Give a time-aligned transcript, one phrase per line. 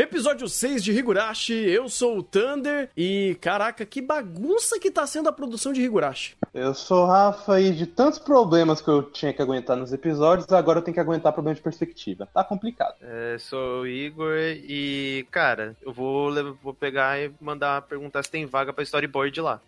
[0.00, 5.28] Episódio 6 de Higurashi, eu sou o Thunder e caraca, que bagunça que tá sendo
[5.28, 6.38] a produção de Higurashi.
[6.54, 10.50] Eu sou o Rafa e de tantos problemas que eu tinha que aguentar nos episódios,
[10.50, 12.26] agora eu tenho que aguentar problema de perspectiva.
[12.32, 12.94] Tá complicado.
[13.02, 18.46] É, sou o Igor e, cara, eu vou, vou pegar e mandar perguntar se tem
[18.46, 19.60] vaga pra storyboard lá.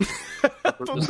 [0.79, 1.03] todo,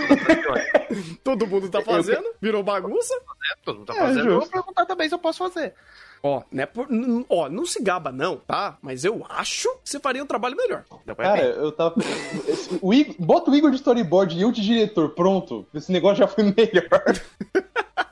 [1.23, 2.29] todo mundo tá fazendo?
[2.41, 3.15] Virou bagunça?
[3.15, 4.29] É, todo mundo tá fazendo.
[4.29, 5.75] É, eu vou perguntar também se eu posso fazer.
[6.23, 6.87] Ó, né, por,
[7.29, 8.79] ó, não se gaba não, tá?
[8.81, 10.85] Mas eu acho que você faria um trabalho melhor.
[11.17, 11.97] Cara, eu tava...
[12.81, 15.67] o Igor, bota o Igor de storyboard e eu de diretor, pronto.
[15.75, 17.03] Esse negócio já foi melhor.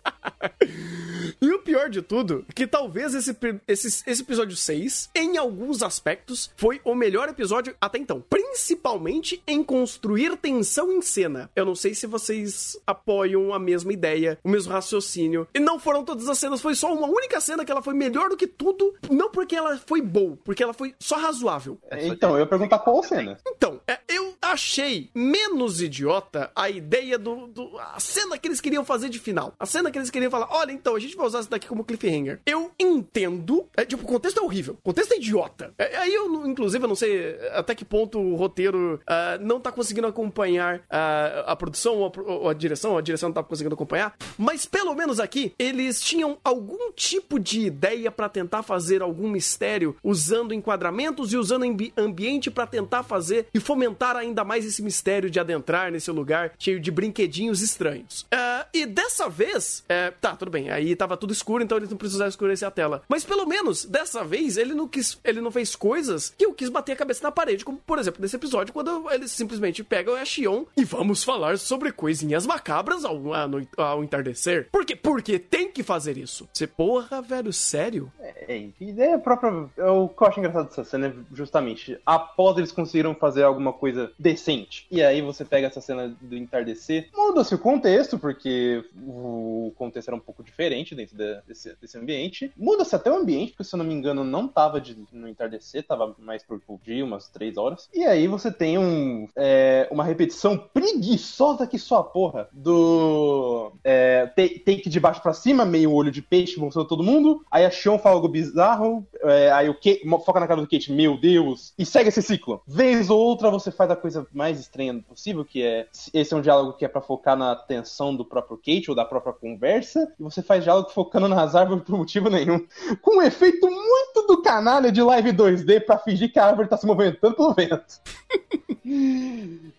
[1.80, 3.34] Pior de tudo, que talvez esse,
[3.66, 8.22] esse, esse episódio 6, em alguns aspectos, foi o melhor episódio até então.
[8.28, 11.50] Principalmente em construir tensão em cena.
[11.56, 15.48] Eu não sei se vocês apoiam a mesma ideia, o mesmo raciocínio.
[15.54, 18.28] E não foram todas as cenas, foi só uma única cena que ela foi melhor
[18.28, 18.94] do que tudo.
[19.10, 21.78] Não porque ela foi boa, porque ela foi só razoável.
[21.92, 23.38] Então, eu ia perguntar qual cena.
[23.46, 28.84] Então, é, eu achei menos idiota a ideia do, do, a cena que eles queriam
[28.84, 29.54] fazer de final.
[29.58, 31.84] A cena que eles queriam falar, olha, então, a gente vai usar isso daqui como
[31.84, 32.40] cliffhanger.
[32.44, 35.72] Eu entendo, é, tipo, o contexto é horrível, o contexto é idiota.
[35.78, 39.70] É, aí eu, inclusive, eu não sei até que ponto o roteiro uh, não tá
[39.70, 43.74] conseguindo acompanhar uh, a produção ou a, ou a, direção, a direção não tá conseguindo
[43.76, 49.30] acompanhar, mas pelo menos aqui, eles tinham algum tipo de ideia para tentar fazer algum
[49.30, 54.82] mistério usando enquadramentos e usando ambi ambiente para tentar fazer e fomentar ainda mais esse
[54.82, 58.22] mistério de adentrar nesse lugar cheio de brinquedinhos estranhos.
[58.22, 61.96] Uh, e dessa vez, é, tá, tudo bem, aí tava tudo escuro, então eles não
[61.96, 63.02] precisaram escurecer a tela.
[63.08, 66.68] Mas pelo menos, dessa vez, ele não quis, ele não fez coisas que eu quis
[66.68, 70.24] bater a cabeça na parede, como por exemplo nesse episódio, quando eles simplesmente pegam a
[70.24, 74.68] Shion e vamos falar sobre coisinhas macabras ao, ao, ao entardecer.
[74.70, 74.96] Por quê?
[74.96, 76.48] Porque tem que fazer isso.
[76.52, 78.12] Você, porra, velho, sério?
[78.20, 79.50] É, ideia própria.
[79.50, 84.12] O que eu acho engraçado dessa cena é justamente após eles conseguiram fazer alguma coisa
[84.18, 84.86] decente.
[84.90, 90.16] E aí você pega essa cena do entardecer, muda-se o contexto, porque o contexto era
[90.16, 92.52] um pouco diferente dentro de, desse, desse ambiente.
[92.56, 95.86] Muda-se até o ambiente, porque se eu não me engano, não tava de, no entardecer,
[95.86, 97.88] tava mais por, dia, umas três horas.
[97.92, 104.88] E aí você tem um, é, uma repetição preguiçosa que só porra do é, take
[104.88, 107.44] de baixo para cima, meio olho de peixe, mostrando todo mundo.
[107.50, 110.92] Aí a Sean fala algo bizarro, é, aí o Kate, foca na cara do Kate,
[110.92, 112.62] meu Deus, e segue esse ciclo.
[112.66, 116.40] Vez ou outra você faz a coisa mais estranha possível, que é esse é um
[116.40, 120.22] diálogo que é para focar na tensão do próprio Kate ou da própria conversa, e
[120.22, 122.66] você faz diálogo focando nas árvores por motivo nenhum.
[123.00, 126.76] Com um efeito muito do canalha de live 2D para fingir que a árvore tá
[126.76, 128.00] se movimentando pelo vento.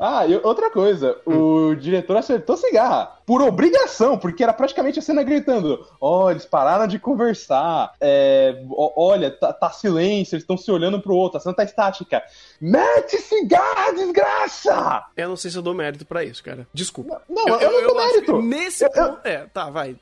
[0.04, 3.20] ah, e outra coisa, o diretor acertou cigarra.
[3.24, 7.94] Por obrigação, porque era praticamente a cena gritando: Ó, oh, eles pararam de conversar.
[8.02, 12.24] É, olha, tá, tá, silêncio, eles estão se olhando pro outro, a cena tá estática.
[12.60, 15.06] Mete cigarra, desgraça!
[15.16, 16.66] Eu não sei se eu dou mérito pra isso, cara.
[16.74, 17.22] Desculpa.
[17.30, 18.42] Não, eu, eu, eu não dou mérito.
[18.42, 19.20] Nesse eu, ponto.
[19.24, 19.96] É, tá, vai.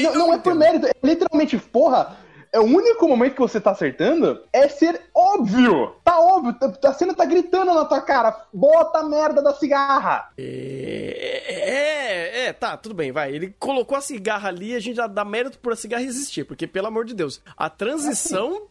[0.00, 3.72] Não, não é por mérito, é literalmente, porra é o único momento que você tá
[3.72, 5.94] acertando é ser óbvio.
[6.02, 8.46] Tá óbvio, a cena tá gritando na tua cara.
[8.52, 10.30] Bota a merda da cigarra.
[10.38, 13.34] É, é, é, tá, tudo bem, vai.
[13.34, 16.66] Ele colocou a cigarra ali, a gente já dá mérito por a cigarra existir, porque
[16.66, 18.68] pelo amor de Deus, a transição.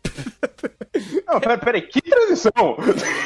[1.27, 2.77] Não, peraí, peraí, que transição?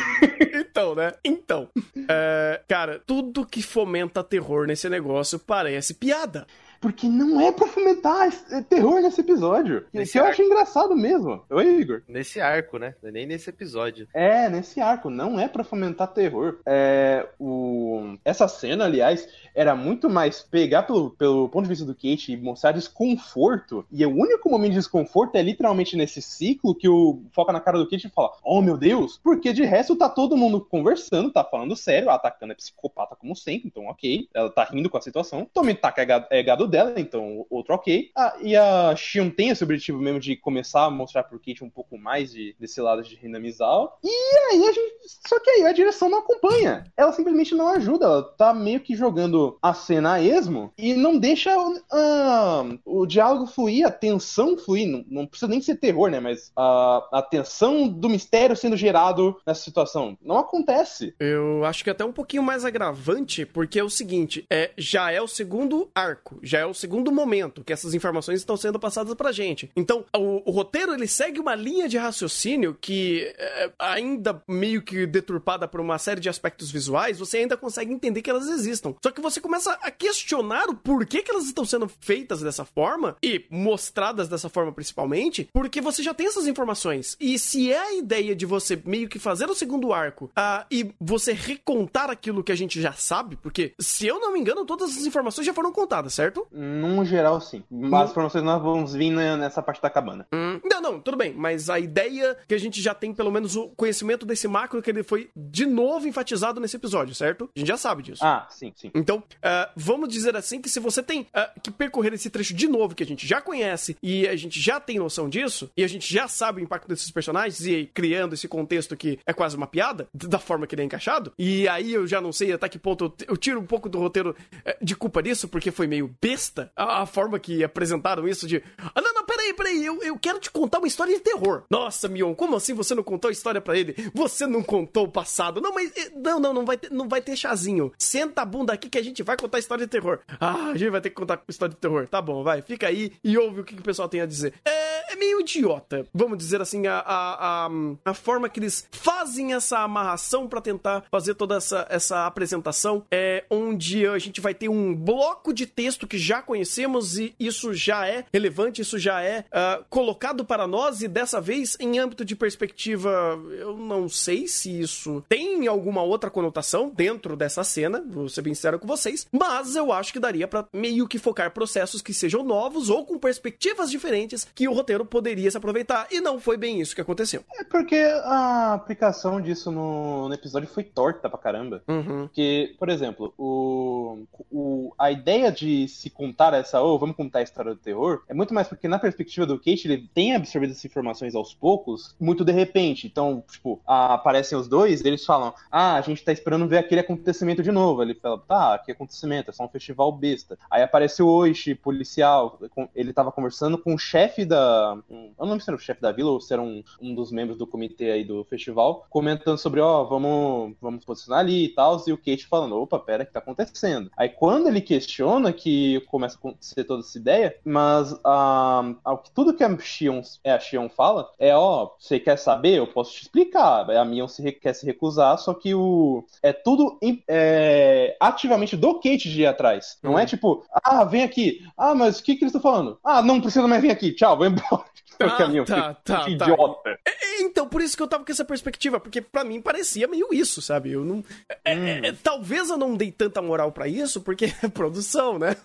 [0.53, 1.13] então, né?
[1.23, 1.69] Então.
[2.09, 6.45] É, cara, tudo que fomenta terror nesse negócio parece piada.
[6.81, 8.31] Porque não é pra fomentar
[8.67, 9.85] terror nesse episódio.
[9.93, 11.43] Nesse eu acho engraçado mesmo.
[11.47, 12.01] Oi, Igor.
[12.07, 12.95] Nesse arco, né?
[13.03, 14.07] É nem nesse episódio.
[14.15, 15.11] É, nesse arco.
[15.11, 16.57] Não é para fomentar terror.
[16.65, 18.17] É, o...
[18.25, 22.37] Essa cena, aliás, era muito mais pegar pelo, pelo ponto de vista do Kate e
[22.37, 23.85] mostrar desconforto.
[23.91, 27.77] E o único momento de desconforto é literalmente nesse ciclo que o foca na cara
[27.77, 29.19] do Kate e fala: Oh meu Deus!
[29.23, 33.67] Porque de resto tá todo mundo conversando, tá falando sério, atacando é psicopata como sempre,
[33.67, 34.27] então ok.
[34.33, 35.47] Ela tá rindo com a situação.
[35.53, 35.93] Tommy tá
[36.31, 38.09] é gado dela, então outro ok.
[38.15, 41.69] Ah, e a Shion tem esse objetivo mesmo de começar a mostrar pro Kate um
[41.69, 43.99] pouco mais de, desse lado de Rina Mizal.
[44.03, 44.09] E
[44.51, 44.91] aí a gente.
[45.27, 46.85] Só que aí a direção não acompanha.
[46.97, 48.05] Ela simplesmente não ajuda.
[48.05, 53.47] Ela tá meio que jogando a cena a esmo e não deixa uh, o diálogo
[53.47, 54.87] fluir, a tensão fluir.
[54.87, 56.19] Não, não, precisa nem ser terror, né?
[56.19, 60.17] Mas a, a tensão do mistério sendo gerado nessa situação.
[60.21, 61.13] Não acontece.
[61.19, 65.11] Eu acho que é até um pouquinho mais agravante, porque é o seguinte, é, já
[65.11, 69.13] é o segundo arco, já é o segundo momento que essas informações estão sendo passadas
[69.15, 69.69] pra gente.
[69.75, 75.05] Então, o, o roteiro, ele segue uma linha de raciocínio que, é, ainda meio que
[75.05, 78.95] deturpada por uma série de aspectos visuais, você ainda consegue entender que elas existam.
[79.03, 83.17] Só que você começa a questionar o porquê que elas estão sendo feitas dessa forma,
[83.23, 87.17] e mostradas dessa forma principalmente, porque você já tem essas informações.
[87.19, 90.91] E se é a ideia de você meio que fazer o segundo arco uh, e
[90.99, 94.97] você recontar aquilo que a gente já sabe, porque, se eu não me engano, todas
[94.97, 96.47] as informações já foram contadas, certo?
[96.51, 97.63] Num geral, sim.
[97.69, 100.27] Mas as informações nós vamos vir nessa parte da cabana.
[100.33, 101.33] Hum, não, não, tudo bem.
[101.33, 104.89] Mas a ideia que a gente já tem, pelo menos, o conhecimento desse macro que
[104.89, 107.49] ele foi de novo enfatizado nesse episódio, certo?
[107.55, 108.23] A gente já sabe disso.
[108.23, 108.91] Ah, sim, sim.
[108.93, 112.67] Então, uh, vamos dizer assim que se você tem uh, que percorrer esse trecho de
[112.67, 115.87] novo, que a gente já conhece e a gente já tem noção disso, e a
[115.87, 119.67] gente já sabe o impacto desses personagens e criando esse contexto que é quase uma
[119.67, 122.79] piada, da forma que ele é encaixado, e aí eu já não sei até que
[122.79, 126.71] ponto eu, tiro um pouco do roteiro uh, de culpa disso, porque foi meio besta
[126.75, 128.63] a, a forma que apresentaram isso de.
[128.77, 131.63] Ah, não, não, peraí, peraí, eu, eu quero te contar uma história de terror.
[131.69, 133.95] Nossa, Mion, como assim você não contou a história para ele?
[134.13, 135.59] Você não contou o passado.
[135.59, 135.91] Não, mas.
[135.95, 137.91] Eh, não, não, não vai ter, não vai ter chazinho.
[137.97, 140.19] Senta a bunda aqui que a gente vai contar história de terror.
[140.39, 142.07] Ah, a gente vai ter que contar história de terror.
[142.07, 144.53] Tá bom, vai, fica aí e ouve o que, que o pessoal tem a dizer.
[144.65, 147.69] É, é meio idiota, vamos dizer assim, a, a, a,
[148.05, 153.05] a forma que eles fazem essa amarração para tentar fazer toda essa, essa apresentação.
[153.11, 157.73] É onde a gente vai ter um bloco de texto que já conhecemos e isso
[157.73, 162.23] já é relevante, isso já é uh, colocado para nós e dessa vez em âmbito
[162.23, 168.29] de perspectiva, eu não sei se isso tem alguma outra conotação dentro dessa cena, vou
[168.29, 172.01] ser bem sincero com vocês, mas eu acho que daria para meio que focar processos
[172.01, 176.39] que sejam novos ou com perspectivas diferentes que o roteiro poderia se aproveitar e não
[176.39, 177.43] foi bem isso que aconteceu.
[177.59, 181.83] É porque a aplicação disso no, no episódio foi torta pra caramba.
[181.87, 182.27] Uhum.
[182.27, 187.39] Porque, por exemplo, o, o, a ideia de se contar essa, ou oh, vamos contar
[187.39, 190.71] a história do terror, é muito mais porque na perspectiva do Kate, ele tem absorvido
[190.71, 193.07] essas informações aos poucos, muito de repente.
[193.07, 197.63] Então, tipo, aparecem os dois, eles falam, ah, a gente tá esperando ver aquele acontecimento
[197.63, 198.01] de novo.
[198.01, 199.49] Ele fala, tá, que acontecimento?
[199.49, 200.57] É só um festival besta.
[200.69, 202.59] Aí aparece o Oishi, policial,
[202.95, 204.97] ele tava conversando com o chefe da.
[205.09, 207.31] Eu não lembro se era o chefe da vila ou se era um, um dos
[207.31, 211.69] membros do comitê aí do festival, comentando sobre, ó, oh, vamos, vamos posicionar ali e
[211.69, 214.11] tal, e o Kate falando, opa, pera, o que tá acontecendo?
[214.17, 218.93] Aí quando ele questiona, que começa a acontecer toda essa ideia, mas ah,
[219.33, 222.77] tudo que a Xion, é, a Xion fala é, ó, você quer saber?
[222.77, 223.89] Eu posso te explicar.
[223.89, 229.29] A Mion se, quer se recusar, só que o é tudo é, ativamente do Kate
[229.29, 229.97] de ir atrás.
[230.01, 230.27] Não é uhum.
[230.27, 231.65] tipo, ah, vem aqui.
[231.77, 232.99] Ah, mas o que, que eles estão falando?
[233.03, 234.13] Ah, não precisa mais vir aqui.
[234.13, 234.83] Tchau, vou embora.
[235.23, 236.29] Ah, caminho, tá, tá, tá.
[236.29, 236.99] idiota.
[237.05, 240.07] É, é, então, por isso que eu tava com essa perspectiva, porque para mim parecia
[240.07, 240.91] meio isso, sabe?
[240.93, 241.23] Eu não.
[241.63, 242.05] É, hum.
[242.05, 245.55] é, talvez eu não dei tanta moral para isso, porque é produção, né?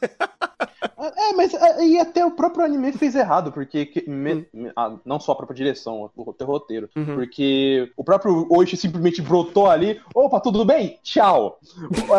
[0.98, 4.70] É, mas e até o próprio anime fez errado, porque me, hum.
[4.74, 7.14] ah, não só a própria direção, o roteiro, uhum.
[7.16, 10.98] porque o próprio Oishi simplesmente brotou ali, opa, tudo bem?
[11.02, 11.58] Tchau.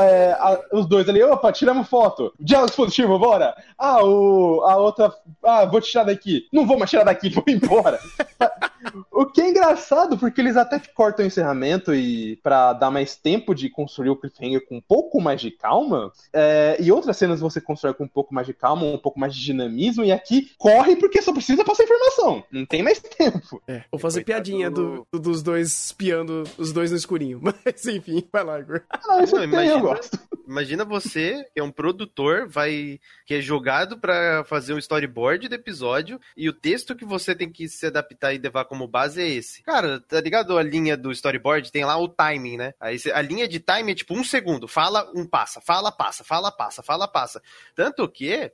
[0.01, 2.33] É, a, os dois ali, opa, tiramos foto.
[2.39, 3.55] Diálogo positivo, bora.
[3.77, 6.47] Ah, o, a outra, ah, vou te tirar daqui.
[6.51, 7.99] Não vou mais tirar daqui, vou embora.
[9.11, 13.53] o que é engraçado, porque eles até cortam o encerramento e para dar mais tempo
[13.53, 17.59] de construir o cliffhanger com um pouco mais de calma, é, e outras cenas você
[17.59, 20.95] constrói com um pouco mais de calma, um pouco mais de dinamismo, e aqui corre
[20.95, 22.43] porque só precisa passar informação.
[22.51, 23.61] Não tem mais tempo.
[23.67, 27.39] É, vou fazer piadinha do, do, dos dois espiando os dois no escurinho.
[27.43, 28.81] Mas enfim, vai lá, Igor.
[29.05, 30.19] Não, isso não, imagina, eu gosto.
[30.47, 35.55] Imagina você, que é um produtor, vai que é jogado para fazer um storyboard do
[35.55, 39.27] episódio, e o texto que você tem que se adaptar e levar como base é
[39.27, 39.61] esse.
[39.63, 40.57] Cara, tá ligado?
[40.57, 42.73] A linha do storyboard tem lá o timing, né?
[42.79, 44.67] Aí a linha de time é tipo um segundo.
[44.67, 45.59] Fala, um passa.
[45.59, 46.23] Fala, passa.
[46.23, 46.81] Fala, passa.
[46.81, 47.41] Fala, passa.
[47.75, 48.49] Tanto que,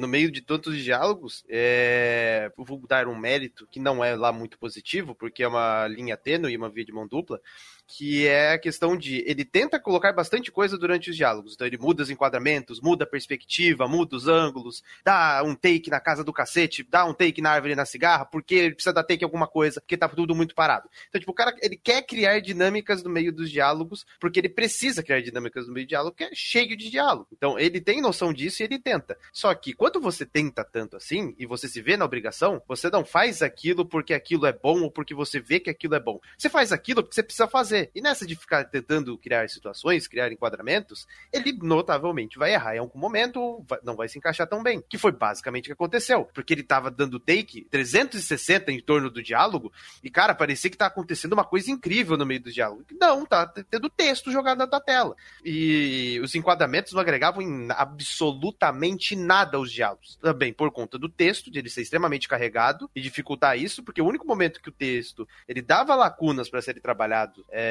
[0.00, 4.58] no meio de tantos diálogos, é, vou dar um mérito que não é lá muito
[4.58, 7.40] positivo, porque é uma linha tênue, uma via de mão dupla
[7.88, 11.54] que é a questão de ele tenta colocar bastante coisa durante os diálogos.
[11.54, 15.98] Então ele muda os enquadramentos, muda a perspectiva, muda os ângulos, dá um take na
[15.98, 19.24] casa do cacete, dá um take na árvore na cigarra, porque ele precisa dar take
[19.24, 20.88] em alguma coisa, porque tá tudo muito parado.
[21.08, 25.02] Então, tipo, o cara ele quer criar dinâmicas no meio dos diálogos, porque ele precisa
[25.02, 27.28] criar dinâmicas no meio do diálogo, que é cheio de diálogo.
[27.32, 29.16] Então, ele tem noção disso e ele tenta.
[29.32, 33.04] Só que quando você tenta tanto assim, e você se vê na obrigação, você não
[33.04, 36.20] faz aquilo porque aquilo é bom ou porque você vê que aquilo é bom.
[36.36, 37.90] Você faz aquilo porque você precisa fazer fazer.
[37.94, 42.98] E nessa de ficar tentando criar situações, criar enquadramentos, ele notavelmente vai errar em algum
[42.98, 44.82] momento, não vai se encaixar tão bem.
[44.88, 46.24] Que foi basicamente o que aconteceu.
[46.34, 50.86] Porque ele tava dando take 360 em torno do diálogo, e cara, parecia que tá
[50.86, 52.84] acontecendo uma coisa incrível no meio do diálogo.
[53.00, 55.14] Não, tá tendo texto jogado na tela.
[55.44, 60.16] E os enquadramentos não agregavam em absolutamente nada aos diálogos.
[60.16, 64.06] Também por conta do texto, de ele ser extremamente carregado e dificultar isso, porque o
[64.06, 67.67] único momento que o texto ele dava lacunas para serem trabalhados, é,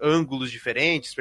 [0.00, 1.14] ângulos diferentes,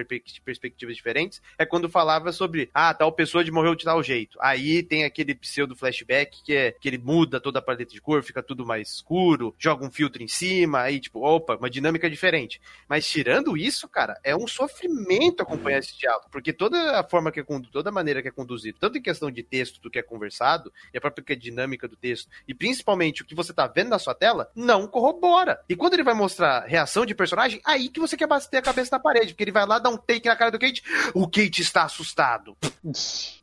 [0.44, 4.38] perspectivas diferentes, é quando falava sobre, ah, tal pessoa de morreu de tal jeito.
[4.42, 8.24] Aí tem aquele pseudo flashback que é que ele muda toda a paleta de cor,
[8.24, 12.62] fica tudo mais escuro, joga um filtro em cima, aí tipo, opa, uma dinâmica diferente.
[12.88, 17.40] Mas tirando isso, cara, é um sofrimento acompanhar esse diálogo, porque toda a forma que
[17.40, 20.04] é toda a maneira que é conduzido, tanto em questão de texto do que é
[20.04, 24.00] conversado, e a própria dinâmica do texto, e principalmente o que você tá vendo na
[24.00, 25.62] sua tela, não corrobora.
[25.68, 28.96] E quando ele vai mostrar reação de personagem, aí que você quer bater a cabeça
[28.96, 31.62] na parede, porque ele vai lá dar um take na cara do Kate, o Kate
[31.62, 32.58] está assustado.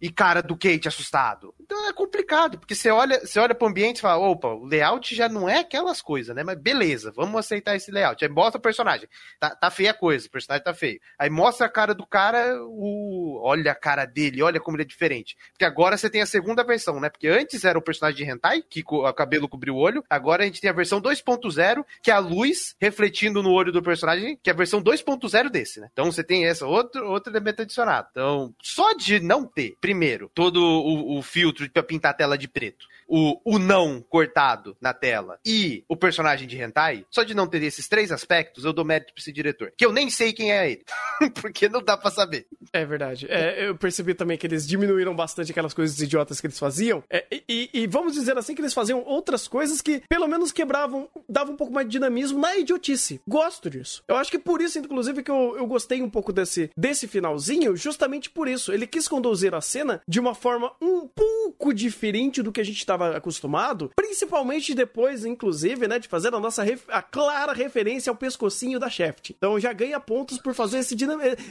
[0.00, 1.54] e cara do Kate assustado.
[1.60, 5.14] Então é complicado, porque você olha, você olha pro ambiente e fala, opa, o layout
[5.14, 6.42] já não é aquelas coisas, né?
[6.42, 8.24] Mas beleza, vamos aceitar esse layout.
[8.24, 9.08] Aí mostra o personagem.
[9.38, 11.00] Tá, tá feia a coisa, o personagem tá feio.
[11.18, 13.40] Aí mostra a cara do cara, o.
[13.42, 15.36] Olha a cara dele, olha como ele é diferente.
[15.52, 17.08] Porque agora você tem a segunda versão, né?
[17.08, 20.04] Porque antes era o personagem de hentai, que o cabelo cobriu o olho.
[20.08, 23.82] Agora a gente tem a versão 2.0, que é a luz refletindo no olho do
[23.82, 24.12] personagem,
[24.42, 25.88] que é a versão 2.0 desse, né?
[25.92, 28.09] Então você tem essa outro, outro elemento adicionado.
[28.11, 32.49] Então, só de não ter, primeiro, todo o, o filtro para pintar a tela de
[32.49, 37.47] preto o, o não cortado na tela e o personagem de hentai, só de não
[37.47, 39.71] ter esses três aspectos, eu dou mérito pra esse diretor.
[39.76, 40.85] Que eu nem sei quem é ele.
[41.35, 42.47] porque não dá pra saber.
[42.73, 43.26] É verdade.
[43.28, 47.04] É, eu percebi também que eles diminuíram bastante aquelas coisas idiotas que eles faziam.
[47.11, 51.07] É, e, e, vamos dizer assim que eles faziam outras coisas que pelo menos quebravam,
[51.28, 53.21] davam um pouco mais de dinamismo na idiotice.
[53.28, 54.02] Gosto disso.
[54.09, 57.76] Eu acho que por isso, inclusive, que eu, eu gostei um pouco desse, desse finalzinho,
[57.76, 58.73] justamente por isso.
[58.73, 62.78] Ele quis conduzir a cena de uma forma um pouco diferente do que a gente
[62.78, 68.16] estava estava acostumado, principalmente depois, inclusive, né, de fazer a nossa a clara referência ao
[68.16, 69.30] pescocinho da Shaft.
[69.37, 70.97] Então já ganha pontos por fazer esse,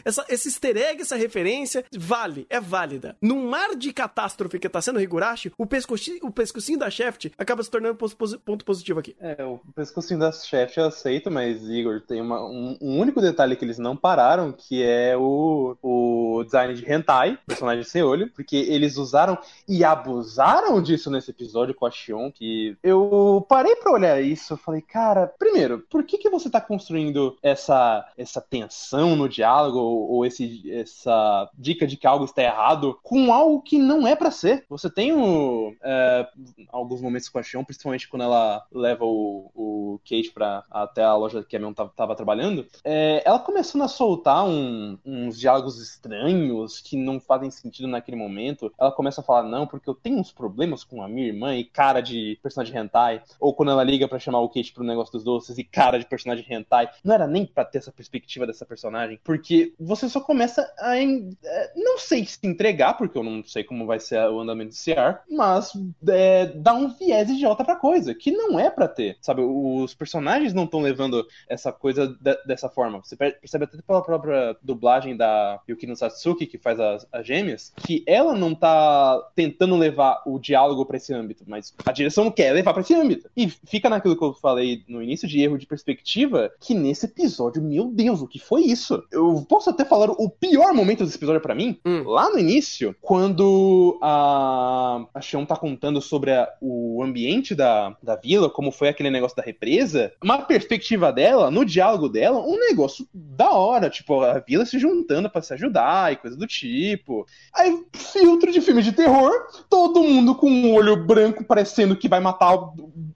[0.06, 3.16] essa, esse easter egg, essa referência, vale, é válida.
[3.22, 7.64] Num mar de catástrofe que tá sendo Higurashi, o pescocinho, o pescocinho da Shaft acaba
[7.64, 7.98] se tornando
[8.46, 9.16] ponto positivo aqui.
[9.20, 13.56] É, o pescocinho da Shaft eu aceito, mas, Igor, tem uma, um, um, único detalhe
[13.56, 18.56] que eles não pararam, que é o, o design de hentai, personagem sem olho, porque
[18.56, 21.41] eles usaram e abusaram disso nesse episódio
[21.76, 26.18] com a Xion que eu parei para olhar isso, eu falei, cara, primeiro, por que
[26.18, 31.98] que você tá construindo essa essa tensão no diálogo ou, ou esse essa dica de
[31.98, 34.66] que algo está errado com algo que não é para ser?
[34.70, 36.28] Você tem o, é,
[36.70, 41.16] alguns momentos com a Xion, principalmente quando ela leva o, o Kate para até a
[41.16, 45.82] loja que a Mion tava, tava trabalhando, é, ela começando a soltar um, uns diálogos
[45.82, 48.72] estranhos que não fazem sentido naquele momento.
[48.80, 52.02] Ela começa a falar, não, porque eu tenho uns problemas com a irmã e cara
[52.02, 55.58] de personagem hentai, ou quando ela liga para chamar o Kate pro negócio dos doces
[55.58, 59.74] e cara de personagem hentai, não era nem para ter essa perspectiva dessa personagem, porque
[59.80, 64.00] você só começa a é, não sei se entregar, porque eu não sei como vai
[64.00, 65.74] ser o andamento desse ar, mas
[66.08, 69.42] é, dá um viés idiota pra coisa, que não é para ter, sabe?
[69.42, 73.00] Os personagens não estão levando essa coisa de, dessa forma.
[73.00, 78.04] Você percebe até pela própria dublagem da Yukino Satsuki, que faz as, as gêmeas, que
[78.08, 82.74] ela não tá tentando levar o diálogo para esse âmbito, mas a direção quer levar
[82.74, 83.30] para esse âmbito.
[83.36, 87.62] E fica naquilo que eu falei no início de erro de perspectiva, que nesse episódio,
[87.62, 89.04] meu Deus, o que foi isso?
[89.12, 92.04] Eu posso até falar o pior momento desse episódio para mim, hum.
[92.04, 98.16] lá no início, quando a, a Xion tá contando sobre a, o ambiente da, da
[98.16, 103.08] vila, como foi aquele negócio da represa, uma perspectiva dela, no diálogo dela, um negócio
[103.14, 107.26] da hora, tipo, a vila se juntando para se ajudar e coisa do tipo.
[107.54, 109.32] Aí, filtro de filme de terror,
[109.70, 112.58] todo mundo com um olho branco parecendo que vai matar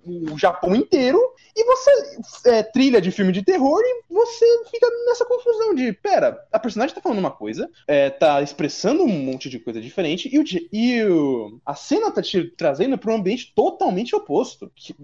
[0.06, 1.20] o, Japão inteiro,
[1.56, 6.46] e você é, trilha de filme de terror e você fica nessa confusão de, pera,
[6.52, 10.40] a personagem tá falando uma coisa, é, tá expressando um monte de coisa diferente, e,
[10.40, 14.72] o, e o, a cena tá te trazendo pra um ambiente totalmente oposto.
[14.76, 14.96] Que,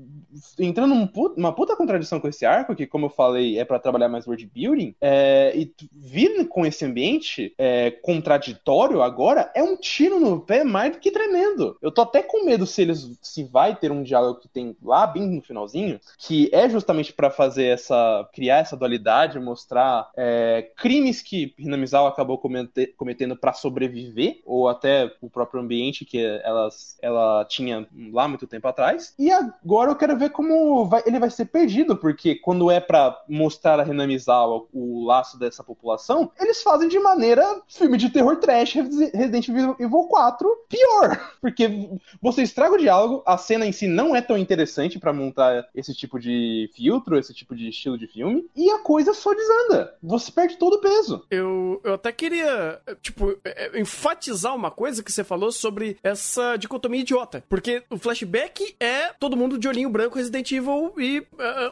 [0.59, 3.79] entrando numa puta, uma puta contradição com esse arco, que, como eu falei, é para
[3.79, 9.75] trabalhar mais world building, é, e vir com esse ambiente é, contraditório agora é um
[9.75, 11.77] tiro no pé mais do que tremendo.
[11.81, 15.07] Eu tô até com medo se eles se vai ter um diálogo que tem lá
[15.07, 18.27] bem no finalzinho, que é justamente para fazer essa.
[18.33, 25.29] criar essa dualidade, mostrar é, crimes que Hinamizawa acabou cometendo para sobreviver, ou até o
[25.29, 29.13] próprio ambiente que elas, ela tinha lá muito tempo atrás.
[29.17, 33.17] E agora eu quero ver como vai, ele vai ser perdido, porque quando é para
[33.29, 38.73] mostrar a Hinamizawa o laço dessa população, eles fazem de maneira filme de terror trash
[38.73, 41.31] Resident Evil 4 pior.
[41.39, 41.89] Porque
[42.21, 45.93] você estraga o diálogo, a cena em si não é tão interessante para montar esse
[45.93, 49.95] tipo de filtro, esse tipo de estilo de filme, e a coisa só desanda.
[50.01, 51.25] Você perde todo o peso.
[51.29, 56.55] Eu, eu até queria, tipo, é, é, enfatizar uma coisa que você falou sobre essa
[56.57, 57.43] dicotomia idiota.
[57.49, 61.25] Porque o flashback é todo mundo de olhinho branco, Resident Evil e uh,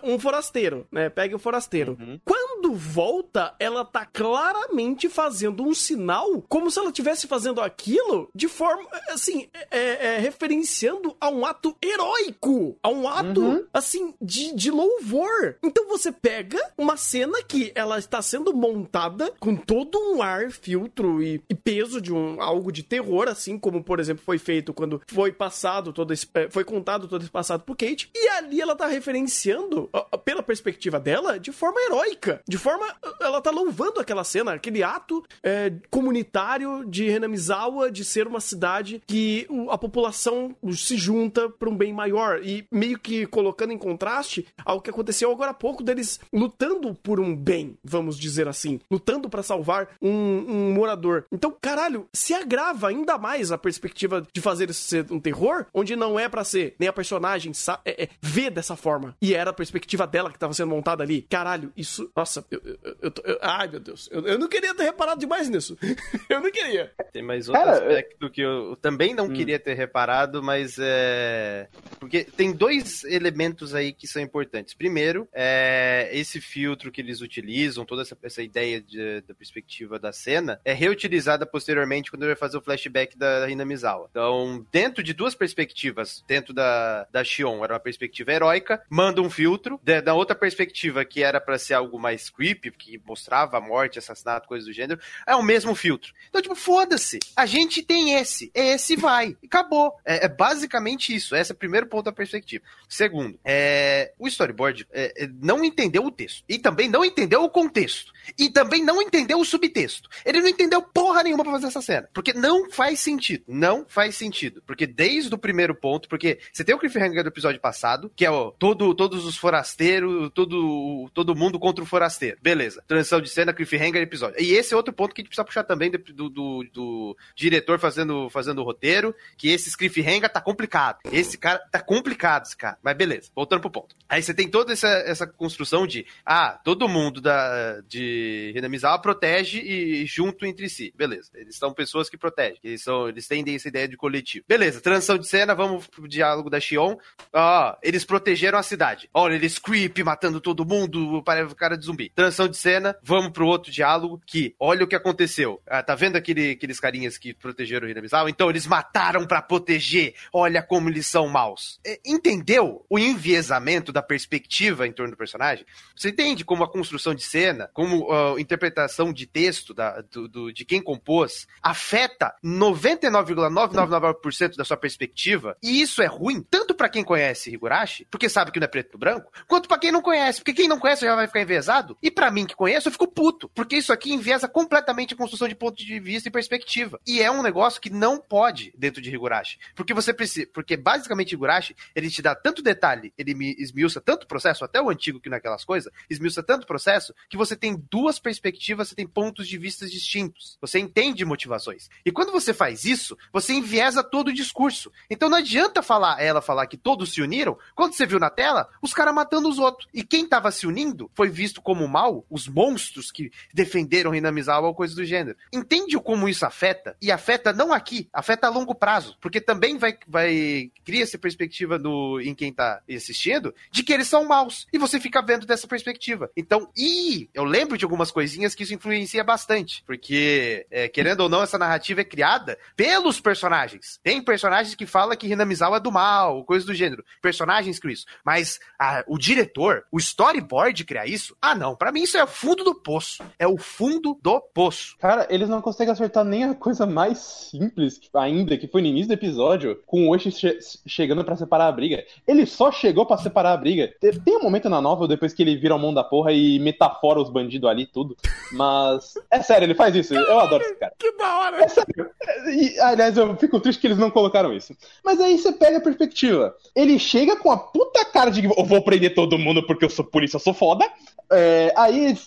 [0.03, 1.09] um forasteiro, né?
[1.09, 1.97] Pega o forasteiro.
[1.99, 2.19] Uhum.
[2.23, 8.47] Quando volta, ela tá claramente fazendo um sinal como se ela estivesse fazendo aquilo de
[8.47, 13.65] forma, assim, é, é, referenciando a um ato heróico, a um ato, uhum.
[13.73, 15.55] assim, de, de louvor.
[15.63, 21.21] Então você pega uma cena que ela está sendo montada com todo um ar, filtro
[21.21, 25.01] e, e peso de um algo de terror, assim como, por exemplo, foi feito quando
[25.07, 28.75] foi passado todo esse, é, foi contado todo esse passado pro Kate, e ali ela
[28.75, 29.89] tá referenciando,
[30.23, 32.85] pela perspectiva dela, de forma heróica, de forma,
[33.21, 39.01] ela tá louvando aquela cena, aquele ato é, comunitário de Renamizawa de ser uma cidade
[39.05, 44.47] que a população se junta para um bem maior e meio que colocando em contraste
[44.65, 49.29] ao que aconteceu agora há pouco deles lutando por um bem, vamos dizer assim, lutando
[49.29, 51.25] para salvar um, um, morador.
[51.31, 55.95] Então, caralho, se agrava ainda mais a perspectiva de fazer isso ser um terror, onde
[55.95, 57.51] não é para ser nem a personagem
[57.85, 61.21] é, é, vê dessa forma e era a perspectiva dela que tava sendo montada ali.
[61.23, 65.19] Caralho, isso, nossa, eu, eu, eu, eu ai meu Deus, eu, não queria ter reparado
[65.19, 65.77] demais nisso.
[66.29, 66.91] eu não queria.
[67.11, 69.33] Tem mais outro Cara, aspecto que eu também não hum.
[69.33, 71.67] queria ter reparado, mas é.
[71.99, 74.73] Porque tem dois elementos aí que são importantes.
[74.73, 80.11] Primeiro, é esse filtro que eles utilizam, toda essa, essa ideia de, da perspectiva da
[80.11, 84.07] cena, é reutilizada posteriormente quando ele vai fazer o flashback da Rina Mizawa.
[84.09, 89.29] Então, dentro de duas perspectivas, dentro da, da Shion, era uma perspectiva heróica, manda um
[89.29, 93.61] filtro, de, da outra perspectiva, que era para ser algo mais creepy, que mostrava a
[93.61, 96.13] morte, assassinato, coisas do gênero, é o mesmo filtro.
[96.29, 97.19] Então, tipo, foda-se.
[97.35, 98.51] A gente tem esse.
[98.53, 99.35] Esse vai.
[99.43, 99.93] Acabou.
[100.05, 101.35] É, é, basicamente isso.
[101.35, 102.63] Esse é o primeiro ponto da perspectiva.
[102.89, 106.43] Segundo, é, o storyboard é, é, não entendeu o texto.
[106.49, 108.11] E também não entendeu o contexto.
[108.35, 110.09] E também não entendeu o subtexto.
[110.25, 112.09] Ele não entendeu porra nenhuma pra fazer essa cena.
[112.11, 113.43] Porque não faz sentido.
[113.47, 114.63] Não faz sentido.
[114.65, 118.29] Porque desde o primeiro ponto, porque você tem o cliffhanger do episódio passado, que é
[118.57, 122.39] todo, todos os forasteiros, todo, todo mundo contra o forasteiro.
[122.41, 122.83] Beleza.
[122.87, 124.41] Transição de cena, cliffhanger, episódio.
[124.41, 127.77] E esse é outro ponto que a gente precisa puxar também do, do, do diretor
[127.77, 130.97] fazendo, fazendo o roteiro, que esse cliffhanger tá complicado.
[131.11, 132.77] Esse cara tá complicado, cara.
[132.83, 133.95] Mas beleza, voltando pro ponto.
[134.07, 139.59] Aí você tem toda essa, essa construção de, ah, todo mundo da, de Renamizawa protege
[139.59, 140.93] e junto entre si.
[140.95, 141.31] Beleza.
[141.35, 142.59] Eles são pessoas que protegem.
[142.63, 144.45] Eles, são, eles têm essa ideia de coletivo.
[144.47, 146.97] Beleza, transição de cena, vamos pro diálogo da Xion.
[147.33, 149.09] Ah, eles protegeram a cidade.
[149.13, 152.09] Olha, eles creep matando todo mundo, para o cara de zumbi.
[152.09, 155.61] Transição de cena, vamos pro outro diálogo que, olha o que aconteceu.
[155.67, 158.29] Ah, tá vendo aquele, aqueles carinhas que protegeram o?
[158.29, 160.13] Então eles mataram para proteger.
[160.31, 161.79] Olha como eles são maus.
[161.85, 161.99] É,
[162.39, 165.63] entendeu o enviesamento da perspectiva em torno do personagem?
[165.95, 170.27] Você entende como a construção de cena, como a uh, interpretação de texto da, do,
[170.27, 175.55] do, de quem compôs afeta 99,999% da sua perspectiva?
[175.61, 178.93] E isso é ruim tanto para quem conhece Higurashi, porque sabe que não é preto
[178.93, 181.95] no branco, quanto para quem não conhece, porque quem não conhece já vai ficar enviesado.
[182.01, 185.47] E para mim que conheço, eu fico puto, porque isso aqui enviesa completamente a construção
[185.47, 186.99] de ponto de vista e perspectiva.
[187.05, 191.33] E é um negócio que não pode dentro de Higurashi, porque você precisa, porque basicamente
[191.33, 195.29] Higurashi, ele te dá tanto detalhe, ele me esmiuça tanto processo, até o antigo que
[195.29, 199.85] naquelas coisas, esmiuça tanto processo que você tem duas perspectivas, você tem pontos de vista
[199.87, 200.57] distintos.
[200.61, 201.89] Você entende motivações.
[202.05, 204.91] E quando você faz isso, você enviesa todo o discurso.
[205.09, 208.69] Então não adianta falar ela falar que todos se uniram, quando você viu na tela,
[208.81, 209.87] os caras matando os outros.
[209.93, 214.75] E quem tava se unindo foi visto como mal, os monstros que defenderam Hinamizawa ou
[214.75, 215.37] coisa do gênero.
[215.53, 216.95] Entende como isso afeta?
[217.01, 221.77] E afeta não aqui, afeta a longo prazo, porque também vai, vai cria essa perspectiva
[221.77, 224.67] no, em quem tá assistindo de que eles são maus.
[224.71, 226.29] E você fica vendo dessa perspectiva.
[226.35, 231.29] Então, e eu lembro de algumas coisinhas que isso influencia bastante, porque, é, querendo ou
[231.29, 233.99] não, essa narrativa é criada pelos personagens.
[234.03, 237.03] Tem personagens que falam que Hinamizawa é do mal, coisa do gênero.
[237.21, 238.05] Personagens que isso.
[238.23, 242.27] Mas a, o diretor, o storyboard criar isso, ah não, para mim isso é o
[242.27, 243.23] fundo do poço.
[243.37, 244.97] É o fundo do poço.
[244.97, 249.09] Cara, eles não conseguem acertar nem a coisa mais simples ainda, que foi no início
[249.09, 252.03] do episódio, com o Oshi che chegando para separar a briga.
[252.27, 253.93] Ele só chegou para separar a briga.
[253.99, 257.19] Tem um momento na novel depois que ele vira o mão da porra e metafora
[257.19, 258.15] os bandidos ali tudo.
[258.51, 260.13] Mas é sério, ele faz isso.
[260.13, 260.93] Eu adoro esse cara.
[260.97, 261.63] Que da hora!
[261.63, 262.09] É sério.
[262.47, 264.75] E, aliás, eu fico triste que eles não colocaram isso.
[265.03, 266.55] Mas aí você pega a perspectiva.
[266.75, 270.05] Ele chega com a puta cara de eu vou prender todo mundo porque eu sou
[270.05, 270.85] polícia, eu sou foda.
[271.31, 272.17] É, aí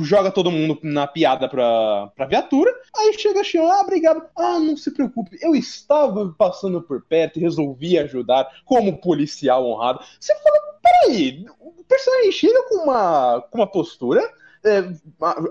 [0.00, 2.72] joga todo mundo na piada pra, pra viatura.
[2.96, 4.22] Aí chega a Xion, ah, obrigado.
[4.36, 10.02] Ah, não se preocupe, eu estava passando por perto e resolvi ajudar como policial honrado.
[10.18, 14.22] Você fala, peraí, o personagem chega com uma, com uma postura
[14.64, 14.92] é,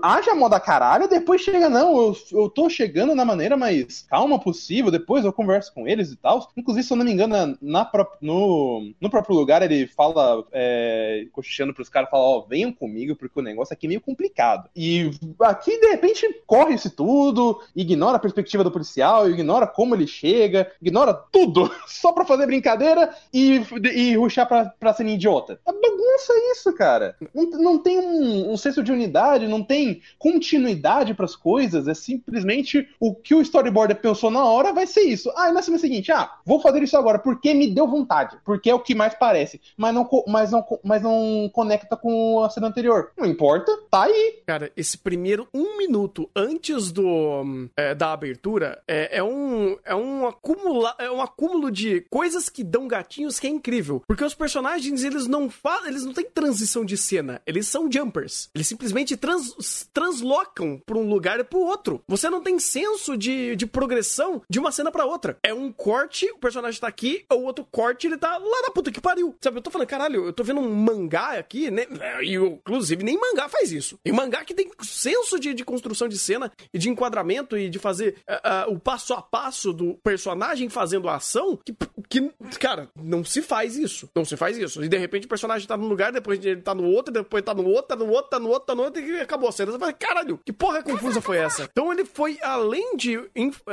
[0.02, 4.90] haja moda caralho, depois chega, não, eu, eu tô chegando na maneira mais calma possível,
[4.90, 6.50] depois eu converso com eles e tal.
[6.56, 11.74] Inclusive, se eu não me engano, na, no, no próprio lugar ele fala, é, cochichando
[11.74, 14.68] pros caras, fala, ó, oh, venham comigo, porque o negócio aqui é meio complicado.
[14.74, 20.06] E aqui, de repente, corre isso tudo, ignora a perspectiva do policial, ignora como ele
[20.06, 23.62] chega, ignora tudo, só pra fazer brincadeira e,
[23.94, 25.60] e ruxar pra, pra ser idiota.
[25.66, 27.16] É bagunça isso, cara.
[27.34, 29.01] Não, não tem um, um senso de unidade,
[29.48, 34.72] não tem continuidade para as coisas, é simplesmente o que o storyboarder pensou na hora
[34.72, 35.32] vai ser isso.
[35.36, 38.70] Ah, e na cena seguinte, ah, vou fazer isso agora porque me deu vontade, porque
[38.70, 42.68] é o que mais parece, mas não, mas não, mas não conecta com a cena
[42.68, 43.10] anterior.
[43.16, 44.42] Não importa, tá aí.
[44.46, 50.26] Cara, esse primeiro um minuto antes do é, da abertura é, é, um é um
[50.26, 55.04] acumula, é um acúmulo de coisas que dão gatinhos que é incrível, porque os personagens
[55.04, 59.16] eles não falam, eles não têm transição de cena, eles são jumpers, eles simplesmente simplesmente
[59.16, 62.02] trans, translocam para um lugar e para o outro.
[62.06, 65.38] Você não tem senso de, de progressão de uma cena para outra.
[65.42, 68.92] É um corte, o personagem tá aqui, o outro corte, ele tá lá na puta
[68.92, 69.34] que pariu.
[69.40, 71.86] Sabe, eu tô falando, caralho, eu tô vendo um mangá aqui, né?
[72.22, 73.98] E, inclusive, nem mangá faz isso.
[74.04, 77.78] E mangá que tem senso de, de construção de cena e de enquadramento e de
[77.78, 81.74] fazer uh, uh, o passo a passo do personagem fazendo a ação, que,
[82.08, 84.08] que, cara, não se faz isso.
[84.14, 84.84] Não se faz isso.
[84.84, 87.54] E de repente o personagem tá num lugar, depois ele tá no outro, depois tá
[87.54, 89.72] no outro, tá no outro, tá no outro, tá no outro e acabou a cena.
[89.72, 91.68] Você fala, caralho, que porra confusa foi essa?
[91.70, 93.20] Então ele foi, além de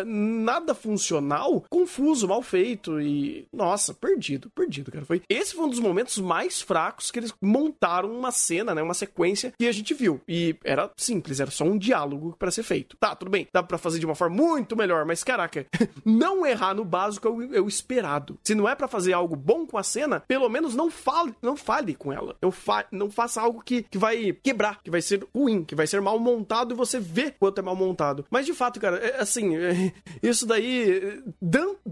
[0.06, 3.48] nada funcional, confuso, mal feito e.
[3.52, 5.06] Nossa, perdido, perdido, cara.
[5.06, 5.22] Foi.
[5.30, 8.82] Esse foi um dos momentos mais fracos que eles montaram uma cena, né?
[8.82, 10.22] Uma sequência que a gente viu.
[10.28, 12.98] E era simples, era só um diálogo para ser feito.
[12.98, 15.66] Tá, tudo bem, dá para fazer de uma forma muito melhor, mas caraca,
[16.06, 18.38] não errar no básico é o, é o esperado.
[18.44, 21.56] Se não é para fazer algo bom com a cena, pelo menos não fale, não
[21.56, 22.36] fale com ela.
[22.42, 25.88] Não, fa não faça algo que, que vai quebrar, que vai ser ruim, que vai
[25.88, 28.26] ser mal montado e você vê quanto é mal montado.
[28.30, 31.22] Mas de fato, cara, é, assim, é, isso daí,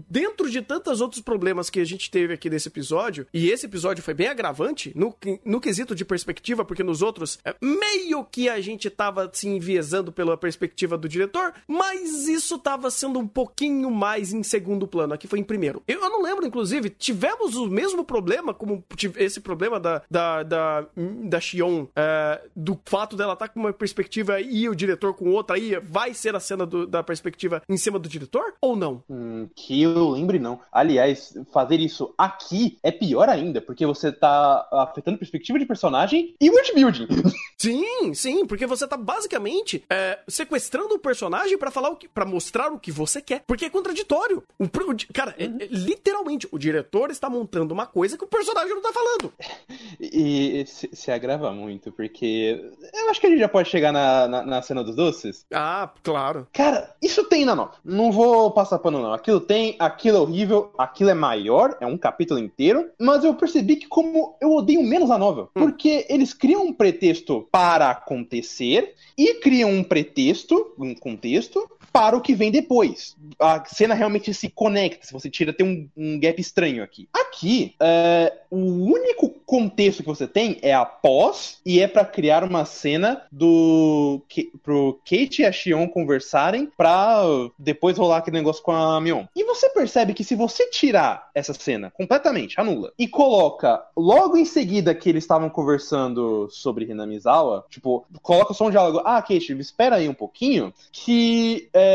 [0.08, 4.02] dentro de tantos outros problemas que a gente teve aqui nesse episódio, e esse episódio
[4.02, 8.60] foi bem agravante no, no quesito de perspectiva, porque nos outros, é, meio que a
[8.60, 14.32] gente tava se enviesando pela perspectiva do diretor, mas isso tava sendo um pouquinho mais
[14.32, 15.14] em segundo plano.
[15.14, 15.82] Aqui foi em primeiro.
[15.86, 18.84] Eu, eu não lembro, inclusive, tivemos o mesmo problema, como
[19.16, 20.86] esse problema da, da, da,
[21.24, 22.76] da Xion, é, do
[23.16, 26.64] dela tá com uma perspectiva e o diretor com outra, aí vai ser a cena
[26.64, 29.02] do, da perspectiva em cima do diretor ou não?
[29.08, 30.60] Hum, que eu lembre, não.
[30.72, 36.34] Aliás, fazer isso aqui é pior ainda, porque você tá afetando a perspectiva de personagem
[36.40, 37.08] e world building.
[37.60, 42.24] Sim, sim, porque você tá basicamente é, sequestrando o personagem para falar o que, para
[42.24, 44.44] mostrar o que você quer, porque é contraditório.
[44.56, 48.72] O, o cara, é, é, literalmente, o diretor está montando uma coisa que o personagem
[48.72, 49.32] não tá falando.
[50.00, 53.92] E, e se, se agrava muito, porque eu acho que a gente já pode chegar
[53.92, 55.44] na, na, na, cena dos doces?
[55.52, 56.46] Ah, claro.
[56.52, 57.72] Cara, isso tem na nova.
[57.84, 59.12] Não vou passar pano, não.
[59.12, 62.90] Aquilo tem, aquilo é horrível, aquilo é maior, é um capítulo inteiro.
[62.98, 65.60] Mas eu percebi que, como eu odeio menos a novel, hum.
[65.60, 72.20] porque eles criam um pretexto para acontecer e criam um pretexto, um contexto, para o
[72.20, 73.16] que vem depois.
[73.40, 77.08] A cena realmente se conecta, se você tira, tem um, um gap estranho aqui.
[77.12, 82.64] Aqui, é, o único contexto que você tem é após e é para criar uma
[82.64, 87.22] cena do que, pro Kate e a Xion conversarem pra
[87.58, 89.24] depois rolar aquele negócio com a Mion.
[89.34, 94.44] E você percebe que se você tirar essa cena completamente, anula, e coloca logo em
[94.44, 99.96] seguida que eles estavam conversando sobre Hinamizawa, tipo, coloca só um diálogo, ah, Kate, espera
[99.96, 101.87] aí um pouquinho, que é,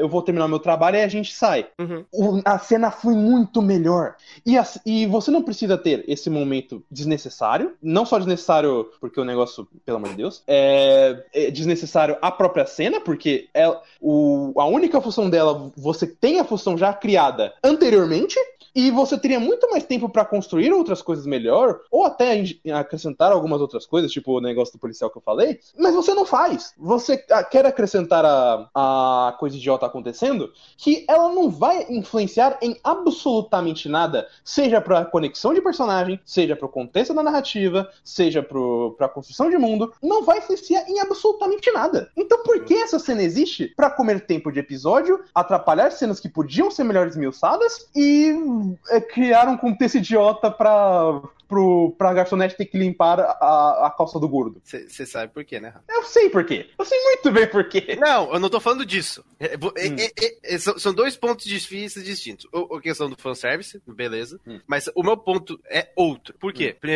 [0.00, 1.66] eu vou terminar meu trabalho e a gente sai.
[1.78, 2.04] Uhum.
[2.12, 4.16] O, a cena foi muito melhor.
[4.44, 9.24] E, a, e você não precisa ter esse momento desnecessário, não só desnecessário porque o
[9.24, 14.66] negócio, pelo amor de Deus, é, é desnecessário a própria cena, porque ela, o, a
[14.66, 18.38] única função dela, você tem a função já criada anteriormente,
[18.74, 23.60] e você teria muito mais tempo para construir outras coisas melhor, ou até acrescentar algumas
[23.60, 26.74] outras coisas, tipo o negócio do policial que eu falei, mas você não faz.
[26.78, 32.76] Você ah, quer acrescentar a, a coisa idiota acontecendo, que ela não vai influenciar em
[32.82, 39.08] absolutamente nada, seja pra conexão de personagem, seja pro contexto da narrativa, seja pro, pra
[39.08, 42.10] construção de mundo, não vai influenciar em absolutamente nada.
[42.16, 43.72] Então por que essa cena existe?
[43.76, 48.32] Para comer tempo de episódio, atrapalhar cenas que podiam ser melhores esmiuçadas e
[48.90, 54.20] é, criar um contexto idiota pra pro, pra garçonete ter que limpar a, a calça
[54.20, 54.60] do gordo.
[54.62, 55.74] Você sabe por quê, né?
[55.88, 56.68] Eu sei por quê.
[56.78, 57.96] Eu sei muito bem por quê.
[57.98, 59.24] Não, eu não tô falando disso.
[59.40, 59.96] É, hum.
[59.98, 62.46] é, é, são, dois pontos difíceis distintos.
[62.52, 64.38] O, a questão do fanservice, beleza.
[64.46, 64.60] Hum.
[64.66, 66.36] Mas o meu ponto é outro.
[66.38, 66.76] Por quê?
[66.84, 66.88] Hum.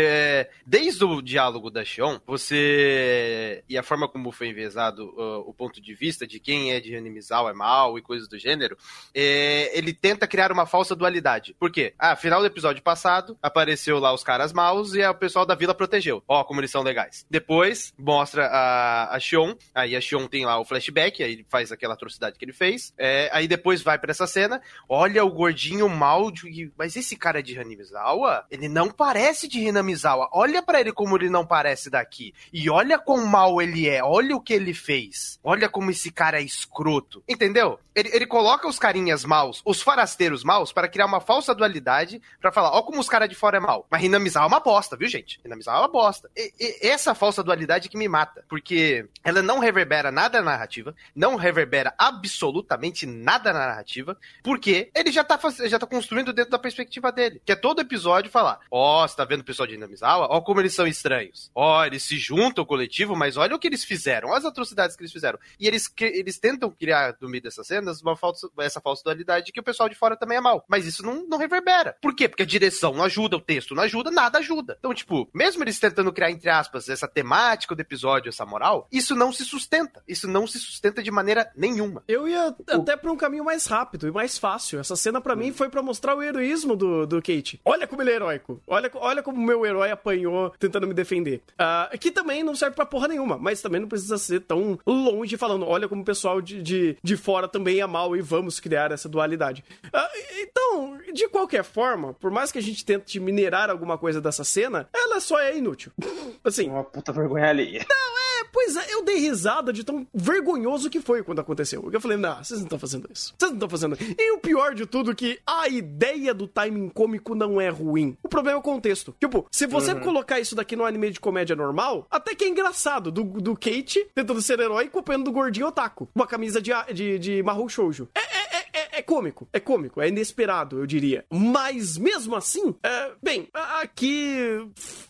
[0.66, 3.64] Desde o diálogo da Xion, você.
[3.68, 6.94] E a forma como foi envezado uh, o ponto de vista de quem é de
[6.94, 8.77] Hanimizawa é mal e coisas do gênero,
[9.14, 11.51] é, ele tenta criar uma falsa dualidade.
[11.58, 11.94] Por quê?
[11.98, 15.74] Ah, final do episódio passado, apareceu lá os caras maus e o pessoal da vila
[15.74, 16.22] protegeu.
[16.26, 17.26] Ó, como eles são legais.
[17.30, 19.54] Depois, mostra a, a Xion.
[19.74, 22.92] Aí a Xion tem lá o flashback, aí ele faz aquela atrocidade que ele fez.
[22.98, 24.60] É, aí depois vai para essa cena.
[24.88, 26.72] Olha o gordinho mal de.
[26.76, 28.46] Mas esse cara é de Hanamizawa?
[28.50, 30.28] Ele não parece de Hanamizawa.
[30.32, 32.34] Olha para ele como ele não parece daqui.
[32.52, 34.02] E olha quão mal ele é.
[34.02, 35.38] Olha o que ele fez.
[35.42, 37.22] Olha como esse cara é escroto.
[37.28, 37.78] Entendeu?
[37.94, 42.52] Ele, ele coloca os carinhas maus, os farasteiros maus, para criar uma falsa dualidade, para
[42.52, 43.87] falar, ó como os caras de fora é mal.
[43.90, 45.40] Mas Dinamizar é uma bosta, viu, gente?
[45.42, 46.31] Dinamizar é uma bosta.
[46.37, 50.94] E, e, essa falsa dualidade que me mata, porque ela não reverbera nada na narrativa,
[51.14, 56.59] não reverbera absolutamente nada na narrativa, porque ele já tá, já tá construindo dentro da
[56.59, 59.74] perspectiva dele, que é todo episódio falar, ó, oh, você tá vendo o pessoal de
[59.74, 60.28] Dinamizawa?
[60.31, 61.50] Ó como eles são estranhos.
[61.55, 64.96] Ó, eles se juntam ao coletivo, mas olha o que eles fizeram, olha as atrocidades
[64.96, 65.38] que eles fizeram.
[65.59, 69.61] E eles, eles tentam criar, no meio dessas cenas, uma falsa, essa falsa dualidade que
[69.61, 70.64] o pessoal de fora também é mal.
[70.68, 71.97] Mas isso não, não reverbera.
[72.01, 72.29] Por quê?
[72.29, 74.77] Porque a direção não ajuda, o texto não ajuda, nada ajuda.
[74.79, 79.14] Então, tipo, mesmo eles tentando criar, entre aspas, essa temática do episódio, essa moral, isso
[79.14, 80.03] não se sustenta.
[80.07, 82.03] Isso não se sustenta de maneira nenhuma.
[82.07, 82.81] Eu ia o...
[82.81, 84.79] até pra um caminho mais rápido e mais fácil.
[84.79, 85.38] Essa cena para hum.
[85.38, 87.61] mim foi para mostrar o heroísmo do, do Kate.
[87.64, 88.61] Olha como ele é heróico.
[88.66, 91.42] Olha, olha como o meu herói apanhou tentando me defender.
[91.53, 95.37] Uh, que também não serve pra porra nenhuma, mas também não precisa ser tão longe
[95.37, 98.92] falando, olha como o pessoal de, de, de fora também é mal e vamos criar
[98.92, 99.64] essa dualidade.
[99.87, 104.44] Uh, então, de qualquer forma, por mais que a gente tente minerar alguma coisa dessa
[104.44, 105.92] cena, ela só é inútil.
[106.44, 106.68] Assim.
[106.68, 107.78] Uma puta vergonha ali.
[107.88, 111.88] Não, é, pois é, eu dei risada de tão vergonhoso que foi quando aconteceu.
[111.92, 113.35] Eu falei, não, vocês não estão fazendo isso.
[113.38, 114.14] Vocês não estão fazendo isso.
[114.18, 118.16] E o pior de tudo é que a ideia do timing cômico não é ruim.
[118.22, 119.14] O problema é o contexto.
[119.20, 120.00] Tipo, se você uhum.
[120.00, 123.11] colocar isso daqui no anime de comédia normal, até que é engraçado.
[123.11, 126.08] Do, do Kate tentando ser herói copiando do gordinho otaku.
[126.14, 128.08] Uma camisa de, de, de Mahou Shoujo.
[128.14, 129.48] É, é, é, é, é cômico.
[129.52, 130.00] É cômico.
[130.00, 131.24] É inesperado, eu diria.
[131.28, 134.64] Mas mesmo assim, é, bem, aqui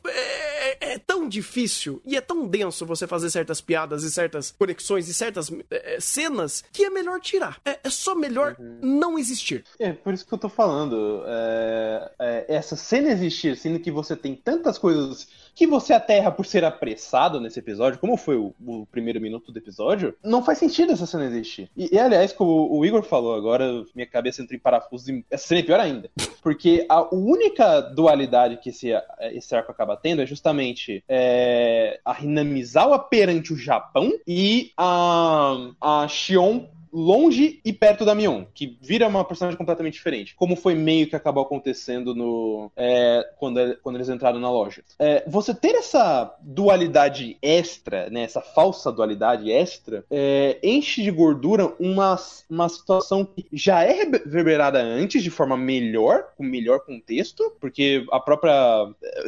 [0.06, 5.08] é, é, tão difícil e é tão denso você fazer certas piadas e certas conexões
[5.08, 7.60] e certas é, cenas que é melhor tirar.
[7.64, 8.78] É, é só melhor uhum.
[8.82, 9.64] não existir.
[9.78, 11.22] É, por isso que eu tô falando.
[11.26, 16.46] É, é, essa cena existir, sendo que você tem tantas coisas que você aterra por
[16.46, 20.92] ser apressado nesse episódio, como foi o, o primeiro minuto do episódio, não faz sentido
[20.92, 21.70] essa cena existir.
[21.76, 25.62] E, e aliás, como o Igor falou agora, minha cabeça entra em parafuso e é
[25.62, 26.10] pior ainda.
[26.42, 28.90] Porque a única dualidade que esse,
[29.32, 36.08] esse arco acaba tendo é justamente é, a Hinamizawa perante o Japão e a, a
[36.08, 40.34] Shion longe e perto da Mion, que vira uma personagem completamente diferente.
[40.34, 44.82] Como foi meio que acabou acontecendo no é, quando, quando eles entraram na loja.
[44.98, 51.72] É, você ter essa dualidade extra, né, essa falsa dualidade extra, é, enche de gordura
[51.80, 52.18] uma,
[52.50, 58.20] uma situação que já é reverberada antes de forma melhor, com melhor contexto, porque a
[58.20, 58.52] própria.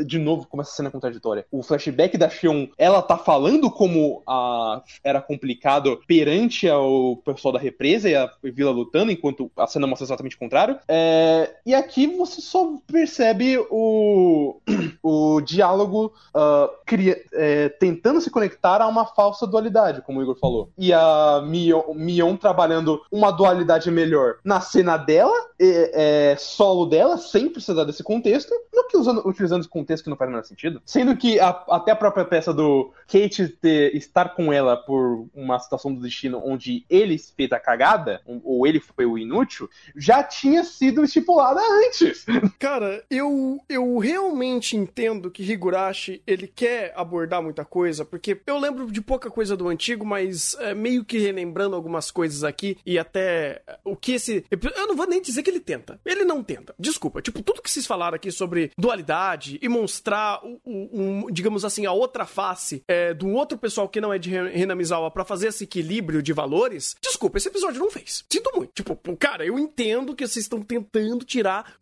[0.07, 1.46] De novo, como essa cena contraditória.
[1.50, 7.61] O flashback da Xion, ela tá falando como a, era complicado perante ao pessoal da
[7.61, 10.79] represa e a vila lutando, enquanto a cena mostra exatamente o contrário.
[10.88, 14.61] É, e aqui você só percebe o,
[15.03, 20.38] o diálogo uh, cria, é, tentando se conectar a uma falsa dualidade, como o Igor
[20.38, 20.71] falou.
[20.77, 27.49] E a Mion, Mion trabalhando uma dualidade melhor na cena dela, é, solo dela, sem
[27.49, 30.83] precisar desse contexto, no que usando, utilizando esse contexto que não faz o menor sentido.
[30.85, 35.59] Sendo que a, até a própria peça do Kate ter, estar com ela por uma
[35.59, 40.23] situação do destino onde ele espera feito a cagada, ou ele foi o inútil, já
[40.23, 42.25] tinha sido estipulada antes.
[42.59, 48.91] Cara, eu, eu realmente entendo que Higurashi, ele quer abordar muita coisa, porque eu lembro
[48.91, 53.63] de pouca coisa do antigo, mas é, meio que relembrando algumas coisas aqui, e até
[53.85, 54.45] o que esse...
[54.51, 56.01] Eu não vou nem dizer que ele tenta.
[56.05, 56.75] Ele não tenta.
[56.79, 57.21] Desculpa.
[57.21, 62.25] Tipo, tudo que vocês falaram aqui sobre dualidade e mostrar, um, digamos assim, a outra
[62.25, 66.33] face é, do outro pessoal que não é de Renamizawa para fazer esse equilíbrio de
[66.33, 68.25] valores, desculpa, esse episódio não fez.
[68.31, 68.73] Sinto muito.
[68.75, 71.75] Tipo, cara, eu entendo que vocês estão tentando tirar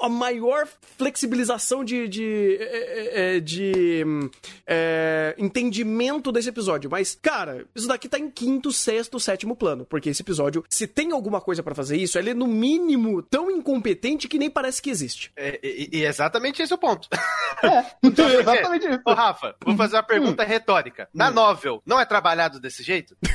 [0.00, 0.66] a maior
[0.98, 4.04] flexibilização de, de, é, é, é, de
[4.66, 10.10] é, entendimento desse episódio, mas, cara, isso daqui tá em quinto, sexto, sétimo plano, porque
[10.10, 14.28] esse episódio, se tem alguma coisa para fazer isso, ele é no mínimo tão incompetente
[14.28, 15.32] que nem parece que existe.
[15.36, 17.08] É, e, e exatamente esse é o ponto.
[17.62, 19.00] É, então, exatamente isso.
[19.04, 20.46] Ô, Rafa, vou fazer uma pergunta hum.
[20.46, 21.08] retórica.
[21.14, 21.34] Na hum.
[21.34, 23.16] novel, não é trabalhado desse jeito?